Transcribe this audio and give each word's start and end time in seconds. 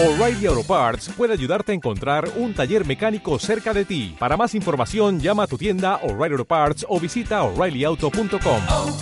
O'Reilly 0.00 0.46
Auto 0.46 0.62
Parts 0.62 1.08
puede 1.16 1.32
ayudarte 1.32 1.72
a 1.72 1.74
encontrar 1.74 2.30
un 2.36 2.54
taller 2.54 2.86
mecánico 2.86 3.36
cerca 3.40 3.74
de 3.74 3.84
ti. 3.84 4.14
Para 4.16 4.36
más 4.36 4.54
información, 4.54 5.18
llama 5.18 5.42
a 5.42 5.46
tu 5.48 5.58
tienda 5.58 5.96
O'Reilly 6.04 6.34
Auto 6.34 6.44
Parts 6.44 6.86
o 6.88 7.00
visita 7.00 7.42
oreillyauto.com. 7.42 8.62
oh, 8.68 8.96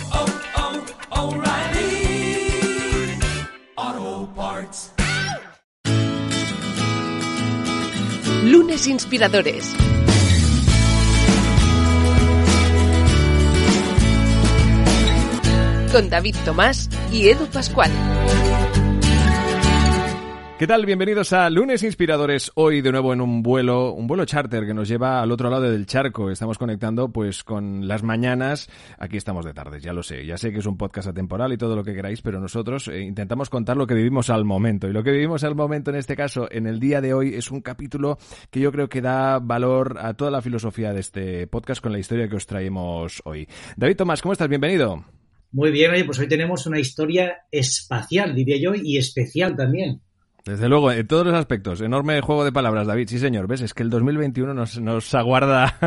oh, 3.75 4.29
Parts. 4.35 4.91
Lunes 8.43 8.87
Inspiradores. 8.87 9.75
Con 15.91 16.09
David 16.09 16.35
Tomás 16.43 16.89
y 17.11 17.29
Edu 17.29 17.45
Pascual. 17.45 17.91
¿Qué 20.59 20.65
tal? 20.65 20.87
Bienvenidos 20.87 21.33
a 21.33 21.51
Lunes 21.51 21.83
Inspiradores. 21.83 22.51
Hoy 22.55 22.81
de 22.81 22.91
nuevo 22.91 23.13
en 23.13 23.21
un 23.21 23.43
vuelo, 23.43 23.93
un 23.93 24.07
vuelo 24.07 24.25
charter 24.25 24.65
que 24.65 24.73
nos 24.73 24.87
lleva 24.87 25.21
al 25.21 25.31
otro 25.31 25.51
lado 25.51 25.69
del 25.69 25.85
charco. 25.85 26.31
Estamos 26.31 26.57
conectando 26.57 27.09
pues 27.09 27.43
con 27.43 27.87
las 27.87 28.01
mañanas. 28.01 28.67
Aquí 28.97 29.17
estamos 29.17 29.45
de 29.45 29.53
tardes, 29.53 29.83
ya 29.83 29.93
lo 29.93 30.01
sé. 30.01 30.25
Ya 30.25 30.35
sé 30.35 30.51
que 30.51 30.57
es 30.57 30.65
un 30.65 30.75
podcast 30.75 31.09
atemporal 31.09 31.53
y 31.53 31.57
todo 31.57 31.75
lo 31.75 31.83
que 31.83 31.93
queráis, 31.93 32.23
pero 32.23 32.39
nosotros 32.39 32.87
eh, 32.87 33.01
intentamos 33.01 33.51
contar 33.51 33.77
lo 33.77 33.85
que 33.85 33.93
vivimos 33.93 34.31
al 34.31 34.45
momento. 34.45 34.87
Y 34.87 34.93
lo 34.93 35.03
que 35.03 35.11
vivimos 35.11 35.43
al 35.43 35.53
momento 35.53 35.91
en 35.91 35.97
este 35.97 36.15
caso, 36.15 36.47
en 36.49 36.65
el 36.65 36.79
día 36.79 37.01
de 37.01 37.13
hoy, 37.13 37.35
es 37.35 37.51
un 37.51 37.61
capítulo 37.61 38.17
que 38.49 38.59
yo 38.59 38.71
creo 38.71 38.89
que 38.89 39.01
da 39.01 39.37
valor 39.37 39.99
a 40.01 40.15
toda 40.15 40.31
la 40.31 40.41
filosofía 40.41 40.91
de 40.91 41.01
este 41.01 41.45
podcast 41.45 41.83
con 41.83 41.91
la 41.91 41.99
historia 41.99 42.27
que 42.27 42.35
os 42.35 42.47
traemos 42.47 43.21
hoy. 43.25 43.47
David 43.75 43.97
Tomás, 43.97 44.23
¿cómo 44.23 44.33
estás? 44.33 44.49
Bienvenido. 44.49 45.05
Muy 45.51 45.69
bien, 45.69 45.91
oye, 45.91 46.03
pues 46.03 46.17
hoy 46.17 46.27
tenemos 46.27 46.65
una 46.65 46.79
historia 46.79 47.43
espacial, 47.51 48.33
diría 48.33 48.57
yo, 48.59 48.73
y 48.73 48.97
especial 48.97 49.55
también. 49.55 50.01
Desde 50.47 50.69
luego, 50.69 50.93
en 50.93 51.05
todos 51.05 51.25
los 51.25 51.35
aspectos. 51.35 51.81
Enorme 51.81 52.21
juego 52.21 52.45
de 52.45 52.53
palabras, 52.53 52.87
David. 52.87 53.09
Sí, 53.09 53.19
señor. 53.19 53.47
¿Ves? 53.47 53.59
Es 53.59 53.73
que 53.73 53.83
el 53.83 53.89
2021 53.89 54.53
nos, 54.53 54.79
nos 54.79 55.13
aguarda, 55.13 55.77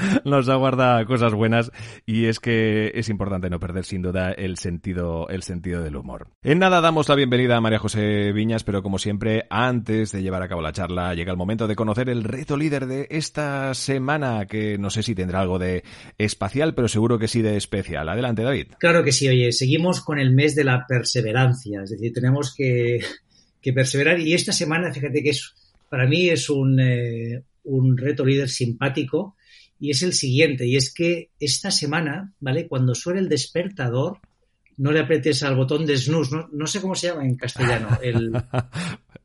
nos 0.24 0.48
aguarda 0.48 1.04
cosas 1.04 1.34
buenas 1.34 1.70
y 2.06 2.24
es 2.24 2.40
que 2.40 2.90
es 2.94 3.10
importante 3.10 3.50
no 3.50 3.60
perder 3.60 3.84
sin 3.84 4.00
duda 4.00 4.32
el 4.32 4.56
sentido, 4.56 5.28
el 5.28 5.42
sentido 5.42 5.82
del 5.82 5.96
humor. 5.96 6.28
En 6.42 6.58
nada 6.58 6.80
damos 6.80 7.06
la 7.10 7.16
bienvenida 7.16 7.58
a 7.58 7.60
María 7.60 7.78
José 7.78 8.32
Viñas, 8.32 8.64
pero 8.64 8.82
como 8.82 8.98
siempre, 8.98 9.44
antes 9.50 10.10
de 10.12 10.22
llevar 10.22 10.42
a 10.42 10.48
cabo 10.48 10.62
la 10.62 10.72
charla, 10.72 11.14
llega 11.14 11.32
el 11.32 11.38
momento 11.38 11.68
de 11.68 11.76
conocer 11.76 12.08
el 12.08 12.24
reto 12.24 12.56
líder 12.56 12.86
de 12.86 13.08
esta 13.10 13.74
semana, 13.74 14.46
que 14.46 14.78
no 14.78 14.88
sé 14.88 15.02
si 15.02 15.14
tendrá 15.14 15.42
algo 15.42 15.58
de 15.58 15.84
espacial, 16.16 16.74
pero 16.74 16.88
seguro 16.88 17.18
que 17.18 17.28
sí 17.28 17.42
de 17.42 17.58
especial. 17.58 18.08
Adelante, 18.08 18.42
David. 18.42 18.68
Claro 18.78 19.04
que 19.04 19.12
sí, 19.12 19.28
oye, 19.28 19.52
seguimos 19.52 20.00
con 20.00 20.18
el 20.18 20.30
mes 20.30 20.54
de 20.54 20.64
la 20.64 20.86
perseverancia, 20.88 21.82
es 21.82 21.90
decir, 21.90 22.14
tenemos 22.14 22.54
que 22.56 23.00
que 23.60 23.72
perseverar. 23.72 24.20
Y 24.20 24.34
esta 24.34 24.52
semana, 24.52 24.92
fíjate 24.92 25.22
que 25.22 25.30
es, 25.30 25.54
para 25.88 26.06
mí 26.06 26.28
es 26.28 26.50
un, 26.50 26.78
eh, 26.80 27.42
un 27.64 27.96
reto 27.96 28.24
líder 28.24 28.48
simpático 28.48 29.36
y 29.80 29.90
es 29.90 30.02
el 30.02 30.12
siguiente, 30.12 30.66
y 30.66 30.76
es 30.76 30.92
que 30.92 31.30
esta 31.38 31.70
semana, 31.70 32.32
¿vale? 32.40 32.66
Cuando 32.66 32.94
suene 32.94 33.20
el 33.20 33.28
despertador, 33.28 34.18
no 34.76 34.92
le 34.92 35.00
apretes 35.00 35.42
al 35.42 35.56
botón 35.56 35.86
de 35.86 35.96
snooze, 35.96 36.34
no, 36.34 36.48
no 36.52 36.66
sé 36.66 36.80
cómo 36.80 36.94
se 36.94 37.08
llama 37.08 37.24
en 37.24 37.36
castellano. 37.36 37.98
El... 38.02 38.32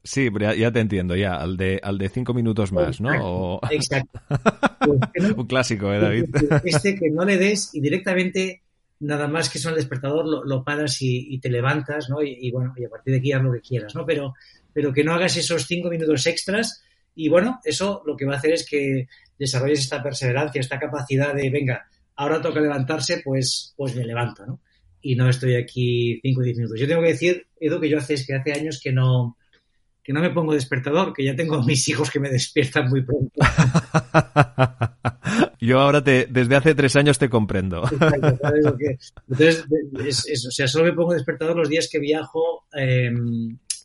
Sí, 0.06 0.30
ya, 0.38 0.54
ya, 0.54 0.70
te 0.70 0.82
entiendo, 0.82 1.16
ya, 1.16 1.36
al 1.36 1.56
de, 1.56 1.80
al 1.82 1.98
de 1.98 2.10
cinco 2.10 2.34
minutos 2.34 2.74
más, 2.74 3.00
¿no? 3.00 3.12
O... 3.22 3.62
Exacto. 3.72 4.20
Pues 4.84 5.30
no, 5.30 5.36
un 5.36 5.48
clásico, 5.48 5.94
¿eh, 5.94 6.00
David? 6.00 6.26
Este 6.66 6.96
que 6.96 7.10
no 7.10 7.24
le 7.24 7.38
des 7.38 7.74
y 7.74 7.80
directamente 7.80 8.64
nada 9.04 9.28
más 9.28 9.50
que 9.50 9.60
son 9.60 9.72
el 9.72 9.78
despertador, 9.78 10.26
lo, 10.26 10.44
lo 10.44 10.64
paras 10.64 11.02
y, 11.02 11.34
y, 11.34 11.40
te 11.40 11.50
levantas, 11.50 12.10
¿no? 12.10 12.22
Y, 12.22 12.38
y, 12.42 12.52
bueno, 12.52 12.74
y 12.78 12.86
a 12.86 12.90
partir 12.90 13.14
de 13.14 13.20
aquí 13.20 13.32
haz 13.32 13.44
lo 13.44 13.52
que 13.52 13.62
quieras, 13.62 13.94
¿no? 13.96 14.06
Pero, 14.06 14.34
pero 14.72 14.94
que 14.94 15.04
no 15.04 15.14
hagas 15.14 15.38
esos 15.38 15.66
cinco 15.66 15.90
minutos 15.90 16.26
extras 16.26 16.84
y 17.16 17.30
bueno, 17.30 17.60
eso 17.64 18.02
lo 18.06 18.16
que 18.16 18.26
va 18.26 18.34
a 18.34 18.38
hacer 18.38 18.54
es 18.54 18.68
que 18.68 19.08
desarrolles 19.38 19.80
esta 19.80 20.02
perseverancia, 20.02 20.60
esta 20.60 20.80
capacidad 20.80 21.34
de, 21.34 21.50
venga, 21.50 21.88
ahora 22.16 22.42
toca 22.42 22.60
levantarse, 22.60 23.22
pues, 23.24 23.74
pues 23.78 23.96
me 23.96 24.06
levanto, 24.06 24.46
¿no? 24.46 24.62
Y 25.02 25.16
no 25.16 25.30
estoy 25.30 25.56
aquí 25.56 26.20
cinco 26.22 26.42
o 26.42 26.44
diez 26.44 26.58
minutos. 26.58 26.80
Yo 26.80 26.88
tengo 26.88 27.02
que 27.02 27.10
decir, 27.10 27.48
Edu, 27.60 27.80
que 27.80 27.90
yo 27.90 27.98
hace, 27.98 28.16
que 28.26 28.36
hace 28.36 28.54
años 28.54 28.80
que 28.82 28.92
no, 28.94 29.38
que 30.04 30.12
no 30.12 30.20
me 30.20 30.32
pongo 30.32 30.54
despertador, 30.54 31.14
que 31.14 31.24
ya 31.24 31.36
tengo 31.36 31.64
mis 31.64 31.88
hijos 31.88 32.12
que 32.12 32.20
me 32.20 32.30
despiertan 32.30 32.90
muy 32.90 33.04
pronto. 33.04 33.32
Yo 35.62 35.80
ahora 35.80 36.04
te, 36.04 36.28
desde 36.30 36.58
hace 36.58 36.76
tres 36.76 36.98
años 36.98 37.18
te 37.18 37.30
comprendo. 37.30 37.86
Exacto, 37.86 38.78
que, 38.78 38.98
entonces, 39.30 39.66
es, 40.06 40.28
es, 40.28 40.46
o 40.48 40.52
sea, 40.52 40.68
solo 40.68 40.86
me 40.86 40.94
pongo 40.94 41.14
despertador 41.14 41.56
los 41.56 41.70
días 41.70 41.88
que 41.90 42.00
viajo 42.00 42.66
eh, 42.78 43.10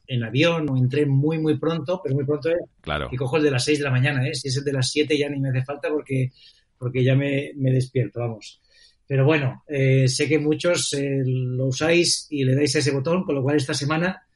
en 0.08 0.24
avión 0.24 0.68
o 0.68 0.76
en 0.76 0.88
tren 0.88 1.08
muy, 1.08 1.38
muy 1.38 1.56
pronto, 1.56 2.00
pero 2.02 2.16
muy 2.16 2.24
pronto 2.24 2.50
es 2.50 2.58
claro. 2.80 3.08
y 3.12 3.16
cojo 3.16 3.36
el 3.36 3.44
de 3.44 3.52
las 3.52 3.64
6 3.64 3.78
de 3.78 3.84
la 3.84 3.92
mañana, 3.92 4.26
¿eh? 4.26 4.34
Si 4.34 4.48
es 4.48 4.56
el 4.56 4.64
de 4.64 4.72
las 4.72 4.90
7 4.90 5.16
ya 5.16 5.28
ni 5.28 5.38
me 5.38 5.50
hace 5.50 5.64
falta 5.64 5.88
porque, 5.88 6.32
porque 6.76 7.04
ya 7.04 7.14
me, 7.14 7.52
me 7.54 7.70
despierto, 7.70 8.18
vamos. 8.20 8.60
Pero 9.06 9.24
bueno, 9.24 9.62
eh, 9.68 10.08
sé 10.08 10.28
que 10.28 10.38
muchos 10.38 10.92
eh, 10.94 11.22
lo 11.24 11.66
usáis 11.66 12.26
y 12.28 12.44
le 12.44 12.56
dais 12.56 12.74
a 12.76 12.80
ese 12.80 12.90
botón, 12.90 13.24
con 13.24 13.34
lo 13.34 13.42
cual 13.42 13.56
esta 13.56 13.72
semana 13.72 14.27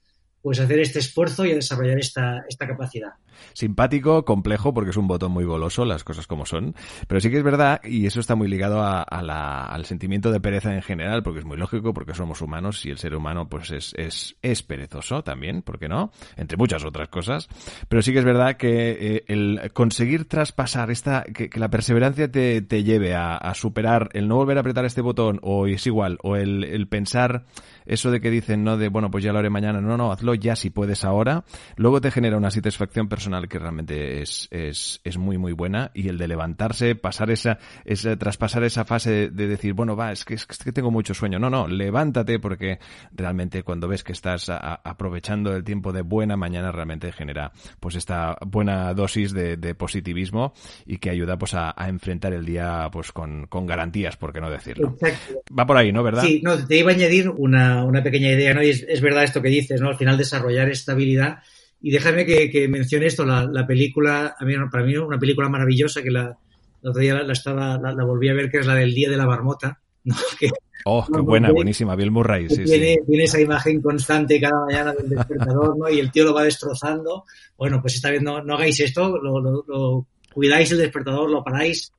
pues 0.43 0.59
hacer 0.61 0.81
este 0.81 0.99
esfuerzo 0.99 1.47
y 1.47 1.53
a 1.53 1.55
desarrollar 1.55 1.99
esta, 1.99 2.45
esta 2.49 2.67
capacidad. 2.67 3.13
Simpático, 3.53 4.25
complejo, 4.25 4.75
porque 4.75 4.91
es 4.91 4.97
un 4.97 5.09
botón 5.09 5.33
muy 5.33 5.45
goloso, 5.45 5.85
las 5.85 6.05
cosas 6.05 6.27
como 6.27 6.47
son. 6.47 6.75
Pero 7.07 7.21
sí 7.21 7.31
que 7.31 7.39
es 7.39 7.43
verdad, 7.43 7.81
y 7.85 8.07
eso 8.07 8.21
está 8.21 8.35
muy 8.35 8.49
ligado 8.49 8.83
a, 8.83 9.23
la, 9.23 9.65
al 9.65 9.85
sentimiento 9.85 10.31
de 10.31 10.41
pereza 10.41 10.75
en 10.75 10.83
general, 10.83 11.23
porque 11.23 11.41
es 11.41 11.45
muy 11.45 11.57
lógico, 11.57 11.93
porque 11.95 12.15
somos 12.15 12.41
humanos 12.41 12.85
y 12.87 12.91
el 12.91 12.99
ser 12.99 13.15
humano 13.15 13.49
pues 13.49 13.71
es, 13.71 13.95
es, 13.97 14.37
es 14.43 14.63
perezoso 14.63 15.23
también, 15.23 15.63
¿por 15.63 15.79
qué 15.79 15.89
no? 15.89 16.11
Entre 16.37 16.57
muchas 16.57 16.85
otras 16.85 17.09
cosas. 17.09 17.49
Pero 17.89 18.03
sí 18.03 18.13
que 18.13 18.19
es 18.19 18.25
verdad 18.25 18.57
que 18.57 19.17
eh, 19.17 19.25
el 19.29 19.71
conseguir 19.73 20.29
traspasar 20.29 20.91
esta, 20.91 21.25
que, 21.25 21.51
la 21.55 21.71
perseverancia 21.71 22.31
te, 22.31 22.63
te 22.63 22.85
lleve 22.85 23.15
a, 23.15 23.37
a, 23.37 23.55
superar 23.55 24.09
el 24.13 24.29
no 24.29 24.37
volver 24.37 24.57
a 24.57 24.61
apretar 24.61 24.85
este 24.85 25.01
botón, 25.01 25.39
o 25.43 25.67
es 25.67 25.87
igual, 25.87 26.19
o 26.23 26.37
el, 26.37 26.65
el 26.65 26.89
pensar 26.89 27.45
eso 27.87 28.11
de 28.11 28.21
que 28.21 28.31
dicen, 28.31 28.65
no 28.65 28.77
de, 28.77 28.89
bueno, 28.89 29.11
pues 29.11 29.25
ya 29.25 29.33
lo 29.33 29.39
haré 29.39 29.51
mañana, 29.51 29.81
no, 29.81 29.97
no, 29.97 30.13
hazlo 30.13 30.35
ya 30.35 30.57
si 30.57 30.71
puedes 30.71 31.05
ahora, 31.05 31.45
luego 31.77 32.01
te 32.01 32.11
genera 32.11 32.37
una 32.37 32.51
satisfacción 32.51 33.09
personal 33.09 33.22
que 33.49 33.59
realmente 33.59 34.23
es, 34.23 34.49
es, 34.51 35.01
es 35.05 35.19
muy, 35.19 35.39
muy 35.39 35.53
buena 35.53 35.91
y 35.95 36.09
el 36.09 36.19
de 36.19 36.29
levantarse, 36.29 36.95
pasar 36.95 37.31
esa, 37.31 37.59
esa 37.85 38.17
traspasar 38.17 38.65
esa 38.65 38.85
fase 38.85 39.11
de, 39.11 39.31
de, 39.31 39.49
decir, 39.49 39.75
bueno, 39.75 39.97
va, 39.97 40.13
es 40.13 40.25
que, 40.25 40.35
es 40.35 40.47
que 40.47 40.73
tengo 40.73 40.91
mucho 40.91 41.15
sueño. 41.15 41.39
No, 41.39 41.51
no, 41.51 41.67
levántate 41.69 42.39
porque 42.39 42.79
realmente 43.13 43.63
cuando 43.63 43.89
ves 43.89 44.05
que 44.05 44.13
estás 44.13 44.49
a, 44.49 44.57
a, 44.57 44.75
aprovechando 44.85 45.55
el 45.55 45.65
tiempo 45.65 45.93
de 45.93 46.03
buena 46.03 46.37
mañana 46.37 46.73
realmente 46.73 47.13
genera 47.13 47.53
pues 47.81 47.95
esta 47.95 48.37
buena 48.47 48.93
dosis 48.95 49.33
de, 49.33 49.57
de 49.57 49.75
positivismo 49.75 50.53
y 50.87 50.99
que 50.99 51.11
ayuda 51.11 51.39
pues 51.39 51.55
a, 51.55 51.75
a, 51.77 51.89
enfrentar 51.89 52.33
el 52.33 52.45
día 52.45 52.89
pues 52.93 53.13
con, 53.13 53.47
con 53.47 53.67
garantías, 53.67 54.17
por 54.17 54.33
qué 54.33 54.41
no 54.41 54.51
decirlo. 54.51 54.97
Exacto. 55.01 55.43
Va 55.59 55.67
por 55.67 55.77
ahí, 55.77 55.93
¿no? 55.93 56.03
¿Verdad? 56.03 56.23
Sí, 56.23 56.41
no, 56.43 56.67
te 56.67 56.77
iba 56.77 56.91
a 56.91 56.95
añadir 56.95 57.29
una, 57.29 57.85
una 57.85 58.03
pequeña 58.03 58.31
idea, 58.31 58.55
¿no? 58.55 58.63
Y 58.63 58.71
es, 58.71 58.85
es 58.89 59.01
verdad 59.01 59.25
esto 59.25 59.43
que 59.43 59.49
dices, 59.49 59.81
¿no? 59.81 59.89
Al 59.89 59.97
final 59.97 60.17
desarrollar 60.19 60.69
estabilidad. 60.69 61.39
Y 61.83 61.91
déjame 61.91 62.25
que, 62.25 62.49
que 62.49 62.69
mencione 62.69 63.07
esto, 63.07 63.27
la, 63.27 63.45
la, 63.45 63.67
película, 63.67 64.37
a 64.39 64.45
mí, 64.45 64.55
para 64.71 64.85
mí 64.85 64.97
una 64.97 65.19
película 65.19 65.49
maravillosa 65.49 66.01
que 66.01 66.13
la, 66.13 66.39
el 66.83 66.89
otro 66.89 67.01
día 67.03 67.15
la, 67.23 67.33
estaba, 67.33 67.77
la, 67.77 67.93
la, 67.93 68.05
volví 68.05 68.29
a 68.29 68.35
ver, 68.35 68.51
que 68.51 68.59
es 68.59 68.67
la 68.67 68.77
del 68.77 68.95
Día 68.95 69.11
de 69.11 69.17
la 69.17 69.27
Marmota. 69.27 69.81
¿no? 70.05 70.15
Que, 70.39 70.49
oh, 70.85 71.05
qué 71.13 71.21
buena, 71.21 71.49
tiene, 71.49 71.59
buenísima, 71.59 71.97
Bill 71.97 72.13
Murray. 72.13 72.49
Sí, 72.49 72.65
tiene, 72.65 72.95
sí. 72.95 73.01
tiene, 73.07 73.25
esa 73.25 73.41
imagen 73.41 73.83
constante 73.83 74.41
cada 74.41 74.65
mañana 74.65 74.93
del 74.93 75.09
despertador, 75.09 75.77
¿no? 75.77 75.91
Y 75.91 75.99
el 75.99 76.13
tío 76.13 76.25
lo 76.25 76.35
va 76.35 76.45
destrozando. 76.45 77.25
Bueno, 77.59 77.81
pues 77.81 77.97
esta 77.97 78.11
vez 78.11 78.23
no, 78.23 78.43
no 78.43 78.55
hagáis 78.55 78.79
esto, 78.79 79.19
lo, 79.19 79.41
lo, 79.41 79.65
lo, 79.67 80.07
cuidáis 80.33 80.71
el 80.71 80.79
despertador, 80.79 81.29
lo 81.29 81.43
paráis, 81.43 81.93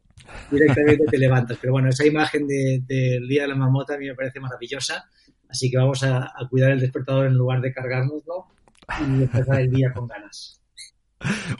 directamente 0.49 1.05
te 1.11 1.17
levantas. 1.17 1.57
Pero 1.59 1.73
bueno, 1.73 1.89
esa 1.89 2.05
imagen 2.05 2.47
del 2.47 2.85
de, 2.85 3.19
de 3.19 3.27
Día 3.27 3.41
de 3.41 3.49
la 3.49 3.55
Marmota 3.55 3.95
a 3.95 3.97
mí 3.97 4.07
me 4.07 4.15
parece 4.15 4.39
maravillosa. 4.39 5.09
Así 5.49 5.69
que 5.69 5.77
vamos 5.77 6.03
a, 6.03 6.23
a 6.23 6.47
cuidar 6.49 6.71
el 6.71 6.79
despertador 6.79 7.27
en 7.27 7.35
lugar 7.35 7.59
de 7.59 7.73
cargárnoslo 7.73 8.47
y 8.99 9.23
empezar 9.23 9.61
el 9.61 9.71
día 9.71 9.93
con 9.93 10.07
ganas. 10.07 10.62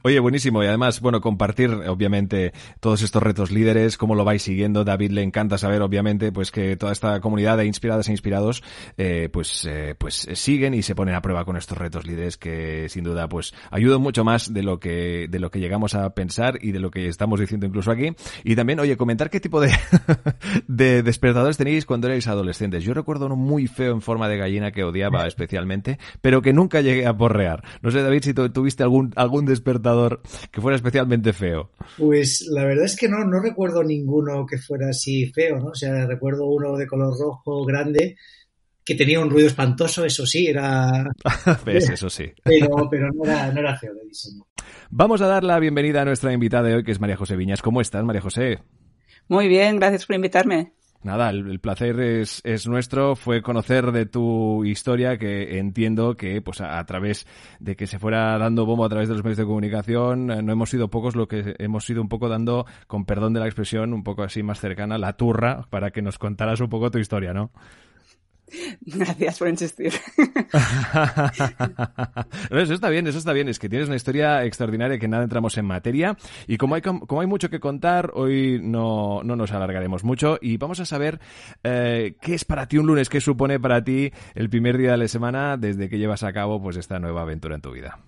Oye, 0.04 0.19
buenísimo. 0.19 0.63
Y 0.63 0.68
además, 0.68 1.00
bueno, 1.01 1.21
compartir, 1.21 1.71
obviamente, 1.71 2.54
todos 2.80 3.01
estos 3.01 3.24
retos 3.24 3.51
líderes, 3.51 3.98
cómo 3.98 4.15
lo 4.15 4.25
vais 4.25 4.42
siguiendo. 4.42 4.83
David 4.83 5.12
le 5.12 5.24
encanta 5.24 5.57
saber, 5.57 5.81
obviamente, 5.81 6.31
pues 6.31 6.51
que 6.51 6.75
toda 6.75 6.92
esta 6.92 7.19
comunidad 7.21 7.57
de 7.57 7.65
inspiradas 7.65 8.07
e 8.07 8.12
inspirados, 8.12 8.63
eh, 8.98 9.30
pues, 9.31 9.65
eh, 9.65 9.95
pues 9.98 10.27
siguen 10.33 10.74
y 10.74 10.81
se 10.81 10.95
ponen 10.95 11.15
a 11.15 11.21
prueba 11.21 11.45
con 11.45 11.57
estos 11.57 11.77
retos 11.77 12.06
líderes 12.06 12.38
que, 12.38 12.88
sin 12.89 13.04
duda, 13.04 13.27
pues 13.30 13.54
ayudan 13.71 14.01
mucho 14.01 14.24
más 14.24 14.54
de 14.54 14.63
lo 14.63 14.80
que, 14.80 15.27
de 15.30 15.39
lo 15.39 15.51
que 15.51 15.60
llegamos 15.60 15.95
a 15.95 16.13
pensar 16.13 16.59
y 16.62 16.71
de 16.71 16.80
lo 16.80 16.92
que 16.92 17.07
estamos 17.07 17.39
diciendo 17.39 17.66
incluso 17.66 17.92
aquí. 17.92 18.16
Y 18.44 18.56
también, 18.56 18.80
oye, 18.80 18.98
comentar 18.98 19.30
qué 19.30 19.39
tipo 19.39 19.62
de, 19.62 19.71
de 20.68 21.04
despertadores 21.04 21.57
tenéis 21.57 21.86
cuando 21.86 22.07
erais 22.07 22.27
adolescentes. 22.27 22.83
Yo 22.83 22.94
recuerdo 22.94 23.25
uno 23.27 23.36
muy 23.36 23.68
feo 23.68 23.94
en 23.94 24.01
forma 24.01 24.27
de 24.27 24.38
gallina 24.38 24.71
que 24.71 24.83
odiaba 24.83 25.25
especialmente, 25.27 26.00
pero 26.21 26.42
que 26.42 26.54
nunca 26.54 26.81
llegué 26.81 27.06
a 27.06 27.16
porrear. 27.16 27.63
No 27.81 27.92
sé, 27.92 28.01
David, 28.01 28.24
si 28.24 28.33
tuviste 28.33 28.83
algún, 28.83 29.13
algún 29.16 29.45
despertador 29.54 30.22
que 30.52 30.62
fuera 30.62 30.76
especialmente 30.76 31.34
feo? 31.34 31.72
Pues 31.98 32.48
la 32.50 32.66
verdad 32.66 32.86
es 32.86 32.96
que 32.96 33.08
no, 33.08 33.24
no 33.26 33.42
recuerdo 33.42 33.84
ninguno 33.84 34.46
que 34.46 34.58
fuera 34.58 34.90
así 34.90 35.32
feo, 35.32 35.58
¿no? 35.60 35.68
O 35.68 35.76
sea, 35.76 36.06
recuerdo 36.06 36.46
uno 36.48 36.76
de 36.78 36.88
color 36.88 37.18
rojo 37.18 37.64
grande, 37.66 38.18
que 38.86 38.96
tenía 38.96 39.20
un 39.20 39.30
ruido 39.30 39.48
espantoso, 39.48 40.04
eso 40.06 40.26
sí, 40.26 40.48
era... 40.48 41.06
¿Ves? 41.66 41.90
Eso 41.90 42.10
sí. 42.10 42.26
Pero, 42.44 42.90
pero 42.90 43.10
no, 43.12 43.24
era, 43.24 43.52
no 43.52 43.60
era 43.60 43.78
feo 43.78 43.94
de 43.94 44.06
diseño. 44.06 44.46
Vamos 44.90 45.22
a 45.22 45.28
dar 45.28 45.44
la 45.44 45.60
bienvenida 45.60 46.02
a 46.02 46.06
nuestra 46.06 46.34
invitada 46.34 46.68
de 46.68 46.76
hoy, 46.76 46.84
que 46.84 46.92
es 46.92 47.00
María 47.00 47.18
José 47.18 47.36
Viñas. 47.36 47.62
¿Cómo 47.62 47.82
estás, 47.82 48.04
María 48.04 48.22
José? 48.22 48.60
Muy 49.28 49.48
bien, 49.48 49.78
gracias 49.78 50.06
por 50.06 50.16
invitarme. 50.16 50.74
Nada, 51.04 51.30
el, 51.32 51.60
placer 51.60 52.00
es, 52.00 52.42
es, 52.46 52.66
nuestro. 52.66 53.16
Fue 53.16 53.42
conocer 53.42 53.92
de 53.92 54.06
tu 54.06 54.64
historia, 54.64 55.18
que 55.18 55.60
entiendo 55.60 56.16
que, 56.16 56.42
pues, 56.42 56.62
a, 56.62 56.80
a, 56.80 56.86
través 56.86 57.28
de 57.60 57.76
que 57.76 57.88
se 57.88 58.00
fuera 58.00 58.38
dando 58.38 58.66
bombo 58.66 58.86
a 58.86 58.90
través 58.90 59.10
de 59.10 59.16
los 59.16 59.24
medios 59.24 59.38
de 59.38 59.46
comunicación, 59.46 60.32
eh, 60.32 60.42
no 60.42 60.54
hemos 60.54 60.70
sido 60.70 60.88
pocos 60.88 61.16
lo 61.16 61.28
que 61.28 61.56
hemos 61.60 61.86
sido 61.86 62.02
un 62.02 62.08
poco 62.08 62.30
dando, 62.30 62.66
con 62.88 63.04
perdón 63.06 63.34
de 63.34 63.42
la 63.42 63.48
expresión, 63.48 63.94
un 63.94 64.04
poco 64.04 64.24
así 64.24 64.44
más 64.44 64.62
cercana, 64.62 64.98
la 64.98 65.14
turra, 65.14 65.68
para 65.70 65.92
que 65.92 66.02
nos 66.02 66.18
contaras 66.18 66.62
un 66.62 66.70
poco 66.70 66.90
tu 66.90 67.00
historia, 67.00 67.34
¿no? 67.34 67.52
Gracias 68.81 69.40
por 69.40 69.48
insistir. 69.48 69.94
eso 72.51 72.74
está 72.74 72.90
bien, 72.90 73.07
eso 73.07 73.18
está 73.18 73.34
bien. 73.34 73.48
Es 73.50 73.60
que 73.60 73.69
tienes 73.69 73.88
una 73.88 73.95
historia 73.95 74.44
extraordinaria 74.45 75.00
que 75.00 75.07
nada 75.07 75.24
entramos 75.24 75.57
en 75.57 75.66
materia. 75.66 76.18
Y 76.48 76.57
como 76.57 76.75
hay, 76.75 76.81
como 76.81 77.22
hay 77.22 77.28
mucho 77.28 77.50
que 77.50 77.60
contar, 77.60 78.12
hoy 78.13 78.60
no, 78.62 79.22
no 79.24 79.36
nos 79.36 79.51
alargaremos 79.51 80.04
mucho 80.04 80.38
y 80.42 80.57
vamos 80.57 80.80
a 80.80 80.86
saber 80.86 81.19
eh, 81.63 82.16
qué 82.22 82.36
es 82.36 82.45
para 82.45 82.68
ti 82.68 82.78
un 82.78 82.88
lunes, 82.88 83.10
qué 83.10 83.22
supone 83.22 83.60
para 83.60 83.84
ti 83.84 84.12
el 84.36 84.50
primer 84.50 84.78
día 84.78 84.92
de 84.92 84.98
la 84.98 85.07
semana 85.07 85.57
desde 85.57 85.90
que 85.90 85.98
llevas 85.98 86.24
a 86.24 86.34
cabo 86.34 86.62
pues 86.62 86.78
esta 86.78 87.00
nueva 87.00 87.22
aventura 87.22 87.56
en 87.56 87.62
tu 87.62 87.72
vida. 87.72 88.00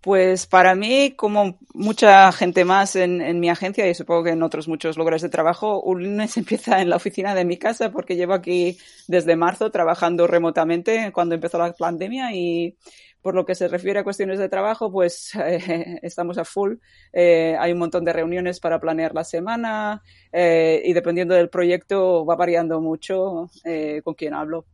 Pues 0.00 0.46
para 0.46 0.76
mí, 0.76 1.14
como 1.16 1.58
mucha 1.74 2.30
gente 2.30 2.64
más 2.64 2.94
en, 2.94 3.40
mi 3.40 3.50
agencia 3.50 3.88
y 3.88 3.94
supongo 3.94 4.24
que 4.24 4.30
en 4.30 4.42
otros 4.44 4.68
muchos 4.68 4.96
lugares 4.96 5.22
de 5.22 5.28
trabajo, 5.28 5.80
un 5.82 6.04
lunes 6.04 6.36
empieza 6.36 6.80
en 6.80 6.90
la 6.90 6.96
oficina 6.96 7.34
de 7.34 7.44
mi 7.44 7.56
casa 7.58 7.90
porque 7.90 8.16
llevo 8.16 8.34
aquí 8.34 8.78
desde 9.08 9.36
marzo 9.36 9.70
trabajando 9.70 10.26
remotamente 10.26 11.10
cuando 11.12 11.34
empezó 11.34 11.58
la 11.58 11.72
pandemia 11.72 12.32
y 12.32 12.76
por 13.22 13.34
lo 13.34 13.44
que 13.44 13.56
se 13.56 13.68
refiere 13.68 13.98
a 13.98 14.04
cuestiones 14.04 14.38
de 14.38 14.48
trabajo, 14.48 14.90
pues 14.90 15.34
eh, 15.34 15.98
estamos 16.02 16.38
a 16.38 16.44
full. 16.44 16.76
Eh, 17.12 17.56
hay 17.58 17.72
un 17.72 17.78
montón 17.78 18.04
de 18.04 18.12
reuniones 18.12 18.60
para 18.60 18.80
planear 18.80 19.14
la 19.14 19.24
semana 19.24 20.02
eh, 20.32 20.80
y 20.84 20.92
dependiendo 20.92 21.34
del 21.34 21.50
proyecto 21.50 22.24
va 22.24 22.36
variando 22.36 22.80
mucho 22.80 23.50
eh, 23.64 24.00
con 24.04 24.14
quién 24.14 24.34
hablo. 24.34 24.66